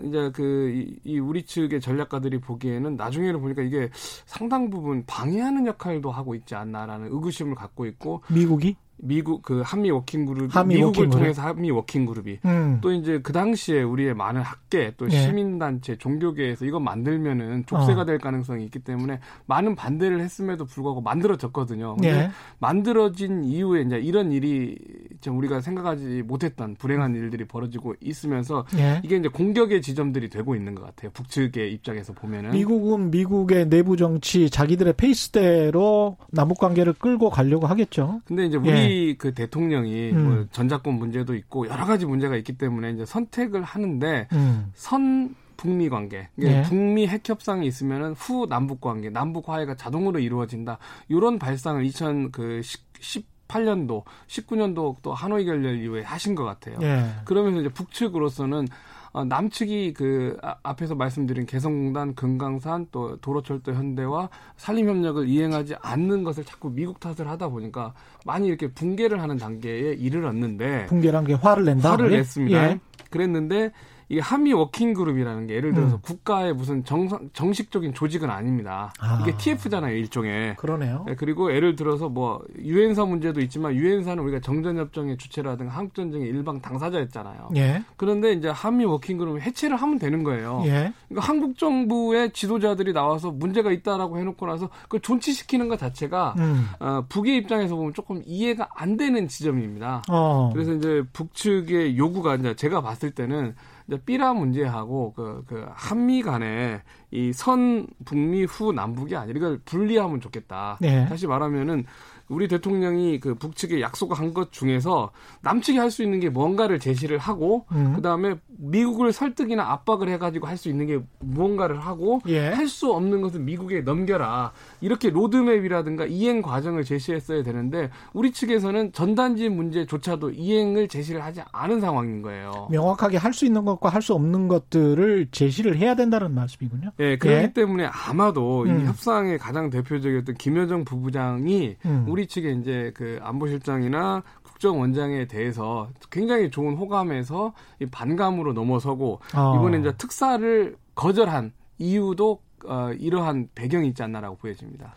[0.03, 3.91] 이제 그이 우리 측의 전략가들이 보기에는 나중에는 보니까 이게
[4.27, 10.27] 상당 부분 방해하는 역할도 하고 있지 않나라는 의구심을 갖고 있고 미국이 미국 그 한미 워킹
[10.27, 12.79] 그룹 한미 미국을 워킹 통해서 한미 워킹 그룹이 음.
[12.81, 15.11] 또 이제 그 당시에 우리의 많은 학계 또 예.
[15.11, 18.05] 시민 단체 종교계에서 이거 만들면은 족쇄가 어.
[18.05, 21.95] 될 가능성이 있기 때문에 많은 반대를 했음에도 불구하고 만들어졌거든요.
[21.95, 22.31] 근데 예.
[22.59, 24.77] 만들어진 이후에 이제 이런 일이
[25.21, 29.01] 좀 우리가 생각하지 못했던 불행한 일들이 벌어지고 있으면서 예.
[29.05, 31.11] 이게 이제 공격의 지점들이 되고 있는 것 같아요.
[31.13, 38.21] 북측의 입장에서 보면은 미국은 미국의 내부 정치 자기들의 페이스대로 남북 관계를 끌고 가려고 하겠죠.
[38.25, 39.15] 근데 이제 우리 예.
[39.15, 40.25] 그 대통령이 음.
[40.25, 44.71] 뭐 전작권 문제도 있고 여러 가지 문제가 있기 때문에 이제 선택을 하는데 음.
[44.75, 46.63] 선 북미 관계, 네.
[46.63, 50.79] 북미 핵 협상이 있으면은 후 남북 관계, 남북 화해가 자동으로 이루어진다.
[51.09, 56.79] 이런 발상을 2018년도, 19년도 또 하노이 결렬 이후에 하신 것 같아요.
[56.79, 57.13] 네.
[57.25, 58.69] 그러면서 이제 북측으로서는
[59.13, 66.45] 어, 남측이 그 아, 앞에서 말씀드린 개성공단, 금강산 또 도로철도 현대화 산림협력을 이행하지 않는 것을
[66.45, 67.95] 자꾸 미국 탓을 하다 보니까
[68.25, 71.93] 많이 이렇게 분개를 하는 단계에 이르렀는데 분개란 게 화를 낸다.
[71.93, 72.17] 화를 예?
[72.19, 72.71] 냈습니다.
[72.71, 72.81] 예.
[73.11, 73.73] 그랬는데
[74.11, 76.01] 이 한미 워킹 그룹이라는 게 예를 들어서 음.
[76.01, 78.93] 국가의 무슨 정, 정식적인 조직은 아닙니다.
[78.99, 79.19] 아.
[79.21, 80.57] 이게 TF잖아요, 일종의.
[80.57, 81.05] 그러네요.
[81.07, 86.63] 네, 그리고 예를 들어서 뭐 유엔사 문제도 있지만 유엔사는 우리가 정전협정의 주체라든가 한국 전쟁의 일방
[86.63, 87.51] 당사자였잖아요.
[87.57, 87.83] 예.
[87.97, 90.63] 그런데 이제 한미 워킹 그룹을 해체를 하면 되는 거예요.
[90.65, 90.93] 예.
[91.09, 96.67] 그러니까 한국 정부의 지도자들이 나와서 문제가 있다라고 해놓고 나서 그걸 존치시키는 것 자체가 음.
[96.81, 100.03] 어, 북의 입장에서 보면 조금 이해가 안 되는 지점입니다.
[100.09, 100.51] 어.
[100.55, 103.55] 그래서 이제 북측의 요구가 이제 제가 봤을 때는
[103.97, 110.77] 삐라 문제하고 그, 그 한미 간에 이 선 북미 후 남북이 아니라 이걸 분리하면 좋겠다.
[110.81, 111.07] 네.
[111.09, 111.85] 다시 말하면은
[112.29, 115.11] 우리 대통령이 그 북측에 약속한 것 중에서
[115.43, 117.95] 남측이 할 수 있는 게 뭔가를 제시를 하고 음.
[117.95, 122.49] 그다음에 미국을 설득이나 압박을 해 가지고 할 수 있는 게 무언가를 하고 예.
[122.49, 130.31] 할수 없는 것은 미국에 넘겨라 이렇게 로드맵이라든가 이행 과정을 제시했어야 되는데 우리 측에서는 전단지 문제조차도
[130.31, 132.69] 이행을 제시를 하지 않은 상황인 거예요.
[132.71, 136.91] 명확하게 할 수 있는 것과 할 수 없는 것들을 제시를 해야 된다는 말씀이군요.
[136.99, 137.53] 예, 그렇기 예.
[137.53, 138.81] 때문에 아마도 음.
[138.81, 142.05] 이 협상의 가장 대표적이었던 김여정 부부장이 음.
[142.09, 149.57] 우리 측에 이제 그 안보실장이나 국정원장에 대해서 굉장히 좋은 호감에서 이 반감으로 넘어서고 어.
[149.57, 154.95] 이번에 이제 특사를 거절한 이유도 어, 이러한 배경이 있지 않나라고 보여집니다.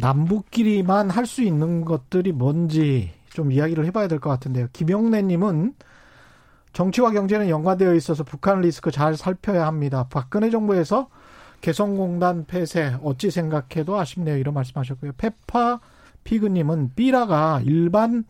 [0.00, 4.68] 남북끼리만 할 수 있는 것들이 뭔지 좀 이야기를 해봐야 될 것 같은데요.
[4.72, 5.74] 김영래님은
[6.72, 10.06] 정치와 경제는 연관되어 있어서 북한 리스크 잘 살펴야 합니다.
[10.10, 11.08] 박근혜 정부에서
[11.60, 14.36] 개성공단 폐쇄 어찌 생각해도 아쉽네요.
[14.38, 15.12] 이런 말씀하셨고요.
[15.16, 15.80] 페파
[16.24, 18.24] 피그님은 삐라가 일반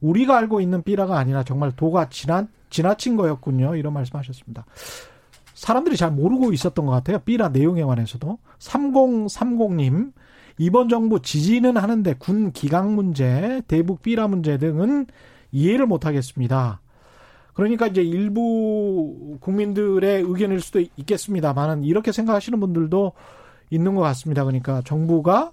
[0.00, 3.76] 우리가 알고 있는 삐라가 아니라 정말 도가 지나, 지나친 거였군요.
[3.76, 4.64] 이런 말씀하셨습니다.
[5.54, 7.18] 사람들이 잘 모르고 있었던 것 같아요.
[7.20, 8.38] 삐라 내용에 관해서도.
[8.58, 10.12] 3030님,
[10.58, 15.06] 이번 정부 지지는 하는데 군 기강 문제, 대북 삐라 문제 등은
[15.52, 16.80] 이해를 못 하겠습니다.
[17.54, 23.12] 그러니까 이제 일부 국민들의 의견일 수도 있겠습니다만은 이렇게 생각하시는 분들도
[23.70, 24.44] 있는 것 같습니다.
[24.44, 25.52] 그러니까 정부가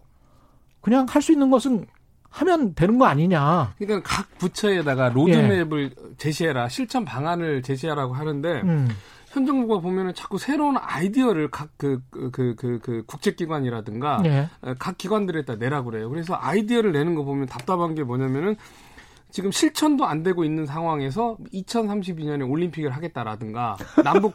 [0.82, 1.86] 그냥 할 수 있는 것은
[2.30, 3.74] 하면 되는 거 아니냐.
[3.78, 6.16] 그러니까 각 부처에다가 로드맵을 예.
[6.18, 8.88] 제시해라, 실천 방안을 제시하라고 하는데 음.
[9.30, 12.02] 현 정부가 보면은 자꾸 새로운 아이디어를 각그그
[12.32, 14.50] 그 그, 그, 국제기관이라든가 예.
[14.80, 16.10] 각 기관들에다 내라고 그래요.
[16.10, 18.56] 그래서 아이디어를 내는 거 보면 답답한 게 뭐냐면은
[19.32, 24.34] 지금 실천도 안 되고 있는 상황에서 2032년에 올림픽을 하겠다라든가 남북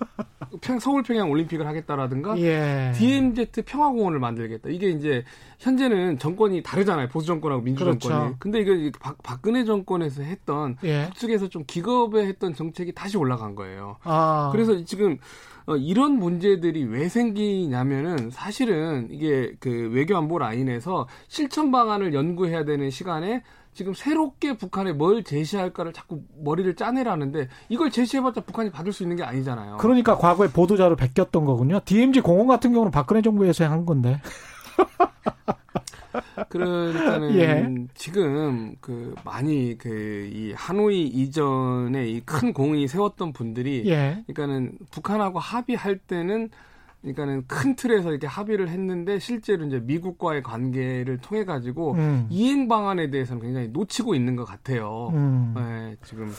[0.65, 2.91] 평, 서울 평양 올림픽을 하겠다라든가 예.
[2.95, 4.71] DMZ 평화공원을 만들겠다.
[4.71, 5.23] 이게 이제
[5.59, 7.09] 현재는 정권이 다르잖아요.
[7.09, 8.09] 보수 정권하고 민주 그렇죠.
[8.09, 8.35] 정권이.
[8.39, 11.05] 근데 이게 박, 박근혜 정권에서 했던 예.
[11.07, 13.99] 북측에서 좀 기겁에 했던 정책이 다시 올라간 거예요.
[14.05, 14.49] 아.
[14.53, 15.19] 그래서 지금
[15.67, 23.43] 어, 이런 문제들이 왜 생기냐면은 사실은 이게 그 외교안보 라인에서 실천 방안을 연구해야 되는 시간에
[23.75, 29.25] 지금 새롭게 북한에 뭘 제시할까를 자꾸 머리를 짜내라는데 이걸 제시해봤자 북한이 받을 수 있는 게
[29.25, 29.77] 아니잖아요.
[29.79, 31.81] 그러니까 과거에 보도자료 베꼈던 거군요.
[31.85, 34.21] DMZ 공원 같은 경우는 박근혜 정부에서 한 건데.
[36.49, 37.69] 그러니까는 예.
[37.95, 44.23] 지금 그 많이 그 이 하노이 이전에 이 큰 공이 세웠던 분들이 예.
[44.27, 46.51] 그러니까는 북한하고 합의할 때는
[47.05, 52.27] 그러니까는 큰 틀에서 이렇게 합의를 했는데 실제로 이제 미국과의 관계를 통해 가지고 음.
[52.31, 55.11] 이행 방안에 대해서는 굉장히 놓치고 있는 것 같아요.
[55.13, 55.53] 음.
[55.55, 56.33] 네, 지금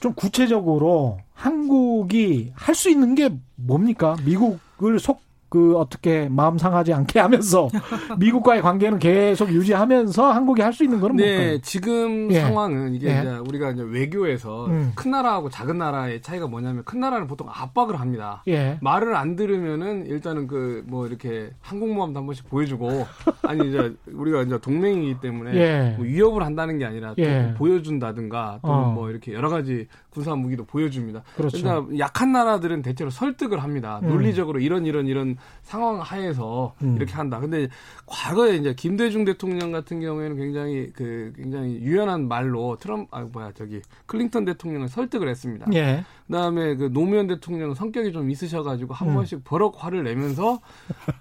[0.00, 4.16] 좀 구체적으로 한국이 할 수 있는 게 뭡니까?
[4.24, 7.68] 미국을 속 그 어떻게 마음 상하지 않게 하면서
[8.18, 11.58] 미국과의 관계는 계속 유지하면서 한국이 할 수 있는 거는 네, 뭘까요?
[11.62, 12.40] 지금 예.
[12.40, 13.20] 상황은 이게 예.
[13.20, 14.92] 이제 우리가 이제 외교에서 음.
[14.94, 18.42] 큰 나라하고 작은 나라의 차이가 뭐냐면 큰 나라는 보통 압박을 합니다.
[18.48, 18.78] 예.
[18.80, 23.06] 말을 안 들으면은 일단은 그 뭐 이렇게 항공모함도 한 번씩 보여주고
[23.42, 25.94] 아니 이제 우리가 이제 동맹이기 때문에 예.
[25.96, 27.54] 뭐 위협을 한다는 게 아니라 또 예.
[27.56, 28.92] 보여준다든가 또뭐 어.
[28.92, 31.22] 뭐 이렇게 여러 가지 군사 무기도 보여줍니다.
[31.36, 31.58] 그렇죠.
[31.58, 34.00] 그러니까 약한 나라들은 대체로 설득을 합니다.
[34.02, 34.08] 음.
[34.08, 36.96] 논리적으로 이런 이런 이런 상황 하에서 음.
[36.96, 37.38] 이렇게 한다.
[37.40, 37.68] 근데
[38.06, 43.80] 과거에 이제 김대중 대통령 같은 경우에는 굉장히 그 굉장히 유연한 말로 트럼 아 뭐야 저기
[44.06, 45.66] 클린턴 대통령을 설득을 했습니다.
[45.74, 46.04] 예.
[46.26, 49.14] 그다음에 그 노무현 대통령은 성격이 좀 있으셔가지고 한 음.
[49.14, 50.60] 번씩 버럭 화를 내면서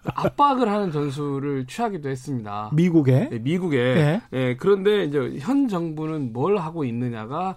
[0.05, 2.71] 압박을 하는 전술을 취하기도 했습니다.
[2.73, 4.21] 미국에 네, 미국에 예.
[4.33, 4.55] 예.
[4.57, 7.55] 그런데 이제 현 정부는 뭘 하고 있느냐가 아,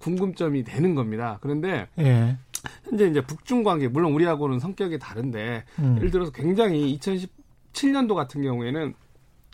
[0.00, 1.38] 궁금점이 되는 겁니다.
[1.40, 2.36] 그런데 예.
[2.84, 5.96] 현재 이제 북중 관계 물론 우리하고는 성격이 다른데 음.
[5.98, 8.94] 예를 들어서 굉장히 2017년도 같은 경우에는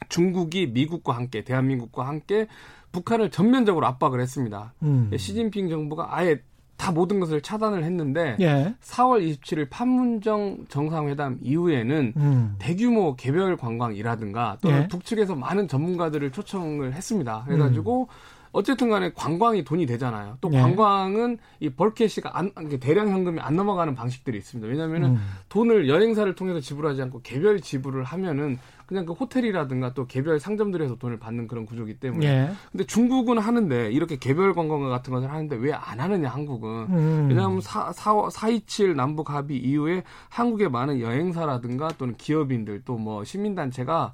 [0.08, 2.46] 중국이 미국과 함께 대한민국과 함께
[2.92, 4.72] 북한을 전면적으로 압박을 했습니다.
[4.82, 5.10] 음.
[5.16, 6.40] 시진핑 정부가 아예
[6.76, 8.74] 다 모든 것을 차단을 했는데 예.
[8.82, 12.56] 4월 27일 판문점 정상회담 이후에는 음.
[12.58, 14.88] 대규모 개별 관광이라든가 또는 예.
[14.88, 17.44] 북측에서 많은 전문가들을 초청을 했습니다.
[17.46, 18.06] 그래가지고 음.
[18.54, 20.38] 어쨌든 간에 관광이 돈이 되잖아요.
[20.40, 20.60] 또 네.
[20.60, 22.50] 관광은 이 벌캐시가 안,
[22.80, 24.66] 대량 현금이 안 넘어가는 방식들이 있습니다.
[24.68, 25.18] 왜냐하면은 음.
[25.48, 31.18] 돈을 여행사를 통해서 지불하지 않고 개별 지불을 하면은 그냥 그 호텔이라든가 또 개별 상점들에서 돈을
[31.18, 32.26] 받는 그런 구조기 때문에.
[32.26, 32.50] 예.
[32.70, 36.70] 근데 중국은 하는데 이렇게 개별 관광 같은 것을 하는데 왜 안 하느냐 한국은.
[36.90, 37.26] 음.
[37.28, 44.12] 왜냐하면 4, 4, 427 남북 합의 이후에 한국의 많은 여행사라든가 또는 기업인들 또 뭐 시민단체가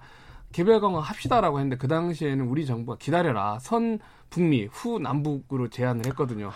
[0.53, 3.99] 개별 관광 합시다라고 했는데 그 당시에는 우리 정부가 기다려라 선
[4.31, 6.51] 북미 후 남북으로 제안을 했거든요.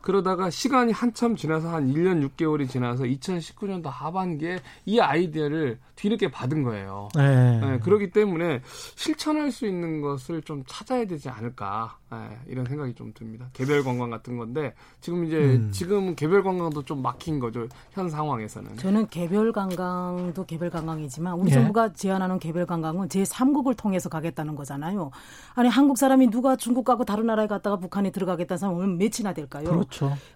[0.00, 7.08] 그러다가 시간이 한참 지나서 한 1년 6개월이 지나서 2019년도 하반기에 이 아이디어를 뒤늦게 받은 거예요.
[7.14, 7.60] 네.
[7.60, 8.62] 네, 그렇기 때문에
[8.94, 13.48] 실천할 수 있는 것을 좀 찾아야 되지 않을까 네, 이런 생각이 좀 듭니다.
[13.52, 15.70] 개별 관광 같은 건데 지금 이제 음.
[15.72, 18.76] 지금 개별 관광도 좀 막힌 거죠 현 상황에서는.
[18.76, 21.54] 저는 개별 관광도 개별 관광이지만 우리 예.
[21.54, 25.10] 정부가 제안하는 개별 관광은 제 3국을 통해서 가겠다는 거잖아요.
[25.54, 29.64] 아니 한국 사람이 누가 중국 가고 다른 나라에 갔다가 북한에 들어가겠다는 사람은 몇이나 될까요?
[29.64, 29.87] 그렇죠.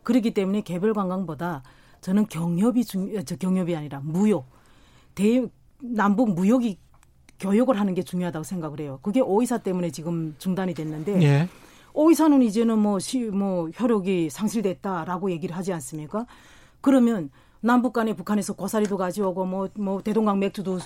[0.03, 1.63] 그렇기 때문에 개별 관광보다
[2.01, 4.47] 저는 경협이 중, 저 경협이 아니라 무역.
[5.15, 5.47] 대
[5.81, 6.79] 남북 무역이
[7.39, 8.99] 교역을 하는 게 중요하다고 생각을 해요.
[9.03, 11.49] 그게 오이사 때문에 지금 중단이 됐는데 예.
[11.95, 16.27] 오이사는 이제는 뭐, 시, 뭐 혈육이 상실됐다라고 얘기를 하지 않습니까?
[16.81, 17.31] 그러면
[17.61, 20.79] 남북 간에 북한에서 고사리도 가져오고 뭐, 뭐 대동강 맥주도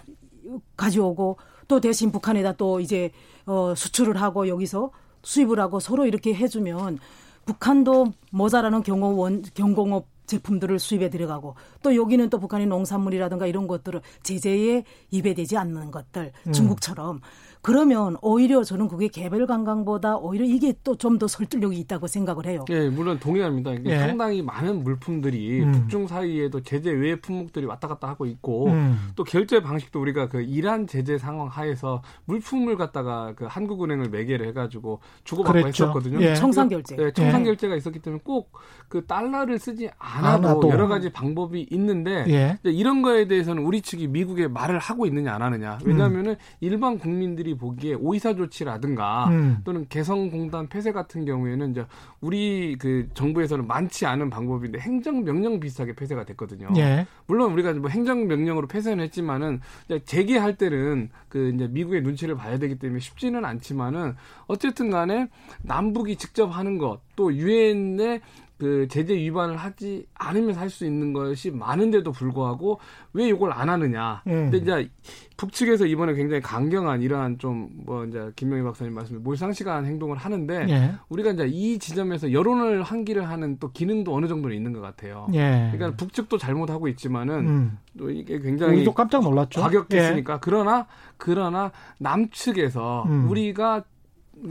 [0.77, 1.39] 가져오고
[1.69, 3.11] 또 대신 북한에다 또 이제
[3.47, 4.91] 어, 수출을 하고 여기서
[5.23, 6.99] 수입을 하고 서로 이렇게 해주면
[7.47, 14.85] 북한도 모자라는 경호원 경공업 제품들을 수입에 들어가고 또 여기는 또 북한의 농산물이라든가 이런 것들을 제재에
[15.11, 16.53] 입에 대지 않는 것들 음.
[16.53, 17.21] 중국처럼
[17.67, 22.65] 그러면 오히려 저는 그게 개별 관광보다 오히려 이게 또 좀 더 설득력이 있다고 생각을 해요.
[22.71, 23.85] 예, 물론 동의합니다.
[23.87, 23.99] 예.
[23.99, 25.73] 상당히 많은 물품들이 음.
[25.73, 29.09] 북중 사이에도 제재 외 품목들이 왔다 갔다 하고 있고 음.
[29.17, 35.01] 또 결제 방식도 우리가 그 이란 제재 상황 하에서 물품을 갖다가 그 한국은행을 매개를 해가지고
[35.25, 35.85] 주고받고 그랬죠.
[35.87, 36.21] 했었거든요.
[36.23, 36.35] 예.
[36.35, 36.97] 청산 결제.
[37.01, 38.53] 예, 청산 결제가 있었기 때문에 꼭
[38.89, 40.71] 그 달러를 쓰지 않아도, 않아도.
[40.71, 42.59] 여러 가지 방법이 있는데 예.
[42.71, 45.79] 이런 거에 대해서는 우리 측이 미국에 말을 하고 있느냐 안 하느냐.
[45.85, 46.37] 왜냐하면은 음.
[46.61, 49.59] 일반 국민들이 보기에 오이사 조치라든가 음.
[49.65, 51.87] 또는 개성공단 폐쇄 같은 경우에는 이제
[52.21, 56.69] 우리 그 정부에서는 많지 않은 방법인데 행정명령 비슷하게 폐쇄가 됐거든요.
[56.77, 57.07] 예.
[57.27, 59.61] 물론 우리가 뭐 행정명령으로 폐쇄는 했지만은
[60.05, 64.15] 재개할 때는 그 이제 미국의 눈치를 봐야 되기 때문에 쉽지는 않지만은
[64.47, 65.29] 어쨌든 간에
[65.63, 68.21] 남북이 직접 하는 것 또 유엔의
[68.59, 72.81] 그 제재 위반을 하지 않으면서 할 수 있는 것이 많은데도 불구하고
[73.13, 74.23] 왜 이걸 안 하느냐.
[74.27, 74.51] 음.
[74.51, 74.91] 근데 이제
[75.37, 80.95] 북측에서 이번에 굉장히 강경한 이러한 좀 뭐 이제 김명희 박사님 말씀에 몰상식한 행동을 하는데 예.
[81.09, 85.29] 우리가 이제 이 지점에서 여론을 환기를 하는 또 기능도 어느 정도는 있는 것 같아요.
[85.35, 85.71] 예.
[85.73, 87.79] 그러니까 북측도 잘못하고 있지만은 음.
[87.99, 89.61] 또 이게 굉장히 우리도 깜짝 놀랐죠.
[89.61, 90.39] 과격했으니까 예.
[90.41, 90.87] 그러나
[91.17, 93.31] 그러나 남측에서 음.
[93.31, 93.85] 우리가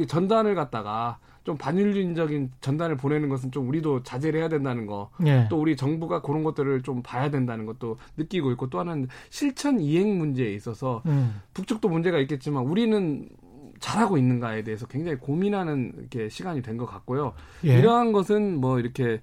[0.07, 5.11] 전단을 갖다가 좀 반윤리적인 전단을 보내는 것은 좀 우리도 자제를 해야 된다는 거.
[5.25, 5.47] 예.
[5.49, 10.17] 또 우리 정부가 그런 것들을 좀 봐야 된다는 것도 느끼고 있고 또 하나는 실천 이행
[10.17, 11.41] 문제에 있어서 음.
[11.53, 13.29] 북쪽도 문제가 있겠지만 우리는
[13.85, 17.33] 잘하고 있는가에 대해서 굉장히 고민하는 이렇게 시간이 된 것 같고요.
[17.63, 17.77] 예.
[17.77, 19.21] 이러한 것은 뭐 이렇게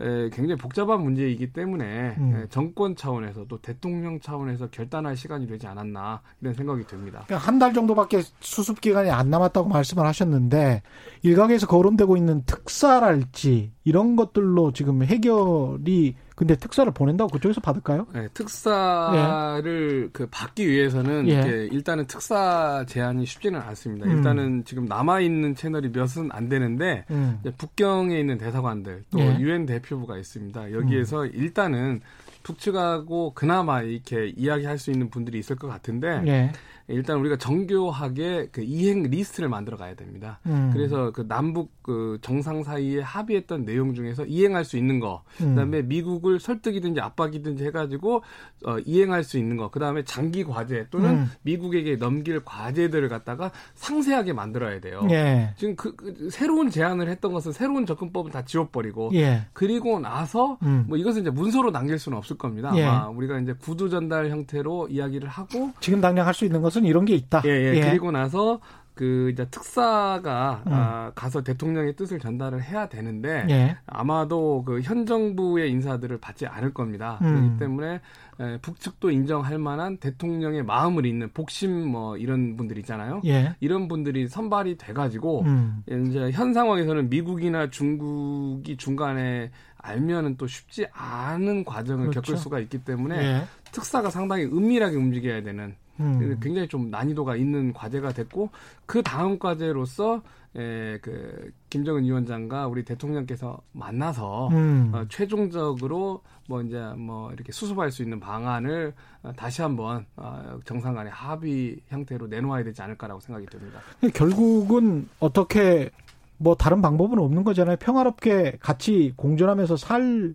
[0.00, 2.36] 에, 굉장히 복잡한 문제이기 때문에 음.
[2.36, 7.22] 에, 정권 차원에서 또 대통령 차원에서 결단할 시간이 되지 않았나 이런 생각이 듭니다.
[7.26, 10.82] 그러니까 한달 정도밖에 수습 기간이 안 남았다고 말씀을 하셨는데
[11.22, 18.06] 일각에서 거론되고 있는 특사랄지 이런 것들로 지금 해결이 근데 특사를 보낸다고 그쪽에서 받을까요?
[18.14, 20.10] 네, 특사를 예.
[20.10, 21.68] 그 받기 위해서는 예.
[21.70, 24.06] 일단은 특사 제한이 쉽지는 않습니다.
[24.06, 24.16] 음.
[24.16, 27.42] 일단은 지금 남아 있는 채널이 몇은 안 되는데 음.
[27.58, 29.38] 북경에 있는 대사관들 또 예.
[29.38, 30.72] 유엔 대표부가 있습니다.
[30.72, 31.30] 여기에서 음.
[31.34, 32.00] 일단은
[32.42, 36.52] 북측하고 그나마 이렇게 이야기할 수 있는 분들이 있을 것 같은데 예.
[36.90, 40.40] 일단 우리가 정교하게 그 이행 리스트를 만들어 가야 됩니다.
[40.46, 40.70] 음.
[40.72, 45.50] 그래서 그 남북 그 정상 사이에 합의했던 내용 중에서 이행할 수 있는 거, 음.
[45.50, 48.22] 그다음에 미국을 설득이든지 압박이든지 해가지고
[48.66, 51.30] 어, 이행할 수 있는 거, 그다음에 장기 과제 또는 음.
[51.42, 55.06] 미국에게 넘길 과제들을 갖다가 상세하게 만들어야 돼요.
[55.10, 55.54] 예.
[55.56, 59.46] 지금 그, 그, 새로운 제안을 했던 것은 새로운 접근법을 다 지워버리고 예.
[59.52, 60.84] 그리고 나서 음.
[60.88, 62.72] 뭐 이것은 이제 문서로 남길 수는 없을 겁니다.
[62.74, 62.84] 예.
[62.84, 66.84] 아마 우리가 이제 구두 전달 형태로 이야기를 하고 지금 당장 할 수 있는 것은 것은
[66.86, 67.42] 이런 게 있다.
[67.44, 67.74] 예, 예.
[67.76, 67.80] 예.
[67.90, 68.60] 그리고 나서
[68.94, 70.72] 그 이제 특사가 음.
[70.74, 73.76] 아, 가서 대통령의 뜻을 전달을 해야 되는데 예.
[73.86, 77.18] 아마도 그 현 정부의 인사들을 받지 않을 겁니다.
[77.22, 77.34] 음.
[77.34, 78.00] 그렇기 때문에
[78.40, 83.22] 에, 북측도 인정할 만한 대통령의 마음을 잇는 복심 뭐 이런 분들 있잖아요.
[83.24, 83.54] 예.
[83.60, 85.82] 이런 분들이 선발이 돼가지고 음.
[85.88, 92.20] 이제 현 상황에서는 미국이나 중국이 중간에 알면은 또 쉽지 않은 과정을 그렇죠.
[92.20, 93.42] 겪을 수가 있기 때문에 예.
[93.72, 96.40] 특사가 상당히 은밀하게 움직여야 되는 음.
[96.40, 98.50] 굉장히 좀 난이도가 있는 과제가 됐고
[98.86, 100.22] 그 다음 과제로서
[100.56, 104.90] 에, 그 김정은 위원장과 우리 대통령께서 만나서 음.
[104.92, 108.92] 어, 최종적으로 뭐 이제 뭐 이렇게 수습할 수 있는 방안을
[109.22, 113.80] 어, 다시 한번 어, 정상 간의 합의 형태로 내놓아야 되지 않을까라고 생각이 듭니다.
[114.12, 115.90] 결국은 어떻게
[116.38, 117.76] 뭐 다른 방법은 없는 거잖아요.
[117.76, 120.34] 평화롭게 같이 공존하면서 살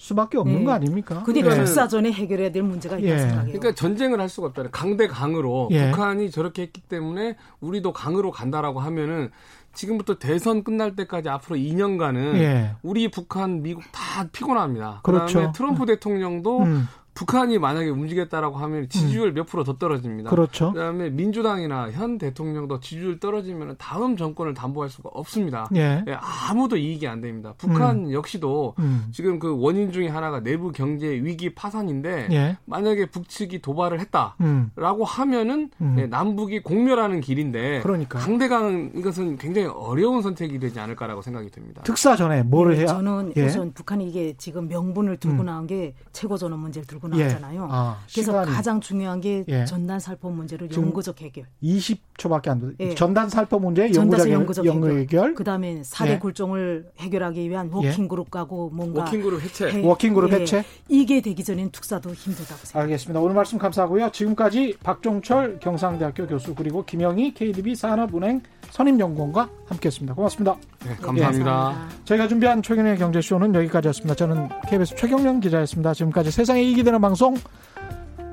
[0.00, 0.64] 수밖에 없는 네.
[0.64, 1.22] 거 아닙니까?
[1.24, 1.58] 근데 네.
[1.58, 3.18] 역사전에 해결해야 될 문제가 있다 예.
[3.18, 3.58] 생각해요.
[3.58, 4.70] 그러니까 전쟁을 할 수가 없잖아요.
[4.72, 5.90] 강대 강으로 예.
[5.90, 9.30] 북한이 저렇게 했기 때문에 우리도 강으로 간다라고 하면은
[9.74, 12.76] 지금부터 대선 끝날 때까지 앞으로 2년간은 예.
[12.82, 15.00] 우리 북한 미국 다 피곤합니다.
[15.02, 15.26] 그렇죠.
[15.26, 16.88] 그다음에 트럼프 대통령도 음.
[17.20, 19.34] 북한이 만약에 움직였다라고 하면 지지율 음.
[19.34, 20.30] 몇 프로 더 떨어집니다.
[20.30, 20.72] 그렇죠.
[20.72, 25.68] 그다음에 민주당이나 현 대통령도 지지율 떨어지면 다음 정권을 담보할 수가 없습니다.
[25.74, 26.02] 예.
[26.08, 27.52] 예, 아무도 이익이 안 됩니다.
[27.58, 28.12] 북한 음.
[28.12, 29.08] 역시도 음.
[29.12, 32.56] 지금 그 원인 중에 하나가 내부 경제 위기 파산인데 예.
[32.64, 35.04] 만약에 북측이 도발을 했다라고 음.
[35.04, 35.96] 하면은 음.
[35.98, 38.18] 예, 남북이 공멸하는 길인데 그러니까.
[38.18, 41.82] 강대강 이것은 굉장히 어려운 선택이 되지 않을까라고 생각이 듭니다.
[41.82, 42.86] 특사 전에 뭐를 네, 해야?
[42.86, 43.44] 저는 예.
[43.44, 45.44] 우선 북한이 이게 지금 명분을 들고 음.
[45.44, 47.62] 나온 게 최고 존엄 문제를 들고 나오잖아요.
[47.62, 47.66] 예.
[47.70, 48.50] 아, 그래서 시간이.
[48.50, 49.64] 가장 중요한 게 예.
[49.64, 51.44] 전단 살포 문제를 영구적 해결.
[51.62, 52.66] 20초밖에 안 돼.
[52.80, 52.94] 예.
[52.94, 54.98] 전단 살포 문제 영구적, 영구적 해결.
[54.98, 55.34] 해결.
[55.34, 56.18] 그다음에 사대 예.
[56.18, 59.70] 굴종을 해결하기 위한 워킹 그룹 가고 뭔가 워킹 그룹 해체.
[59.70, 60.36] 해, 워킹 그룹 예.
[60.36, 60.64] 해체.
[60.88, 62.80] 이게 되기 전엔 특사도 힘들다고 생각합니다.
[62.80, 63.20] 알겠습니다.
[63.20, 64.10] 오늘 말씀 감사하고요.
[64.10, 70.14] 지금까지 박종철 경상대학교 교수 그리고 김영희 KDB 산업은행 선임연구원과 함께했습니다.
[70.14, 70.56] 고맙습니다.
[70.86, 71.88] 네, 감사합니다.
[71.88, 74.14] 네, 저희가 준비한 최경영의 경제쇼는 여기까지였습니다.
[74.14, 75.92] 저는 KBS 최경영 기자였습니다.
[75.94, 77.36] 지금까지 세상에 이익이 되는 방송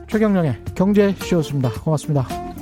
[0.08, 1.70] 최경영의 경제쇼였습니다.
[1.70, 2.57] 고맙습니다.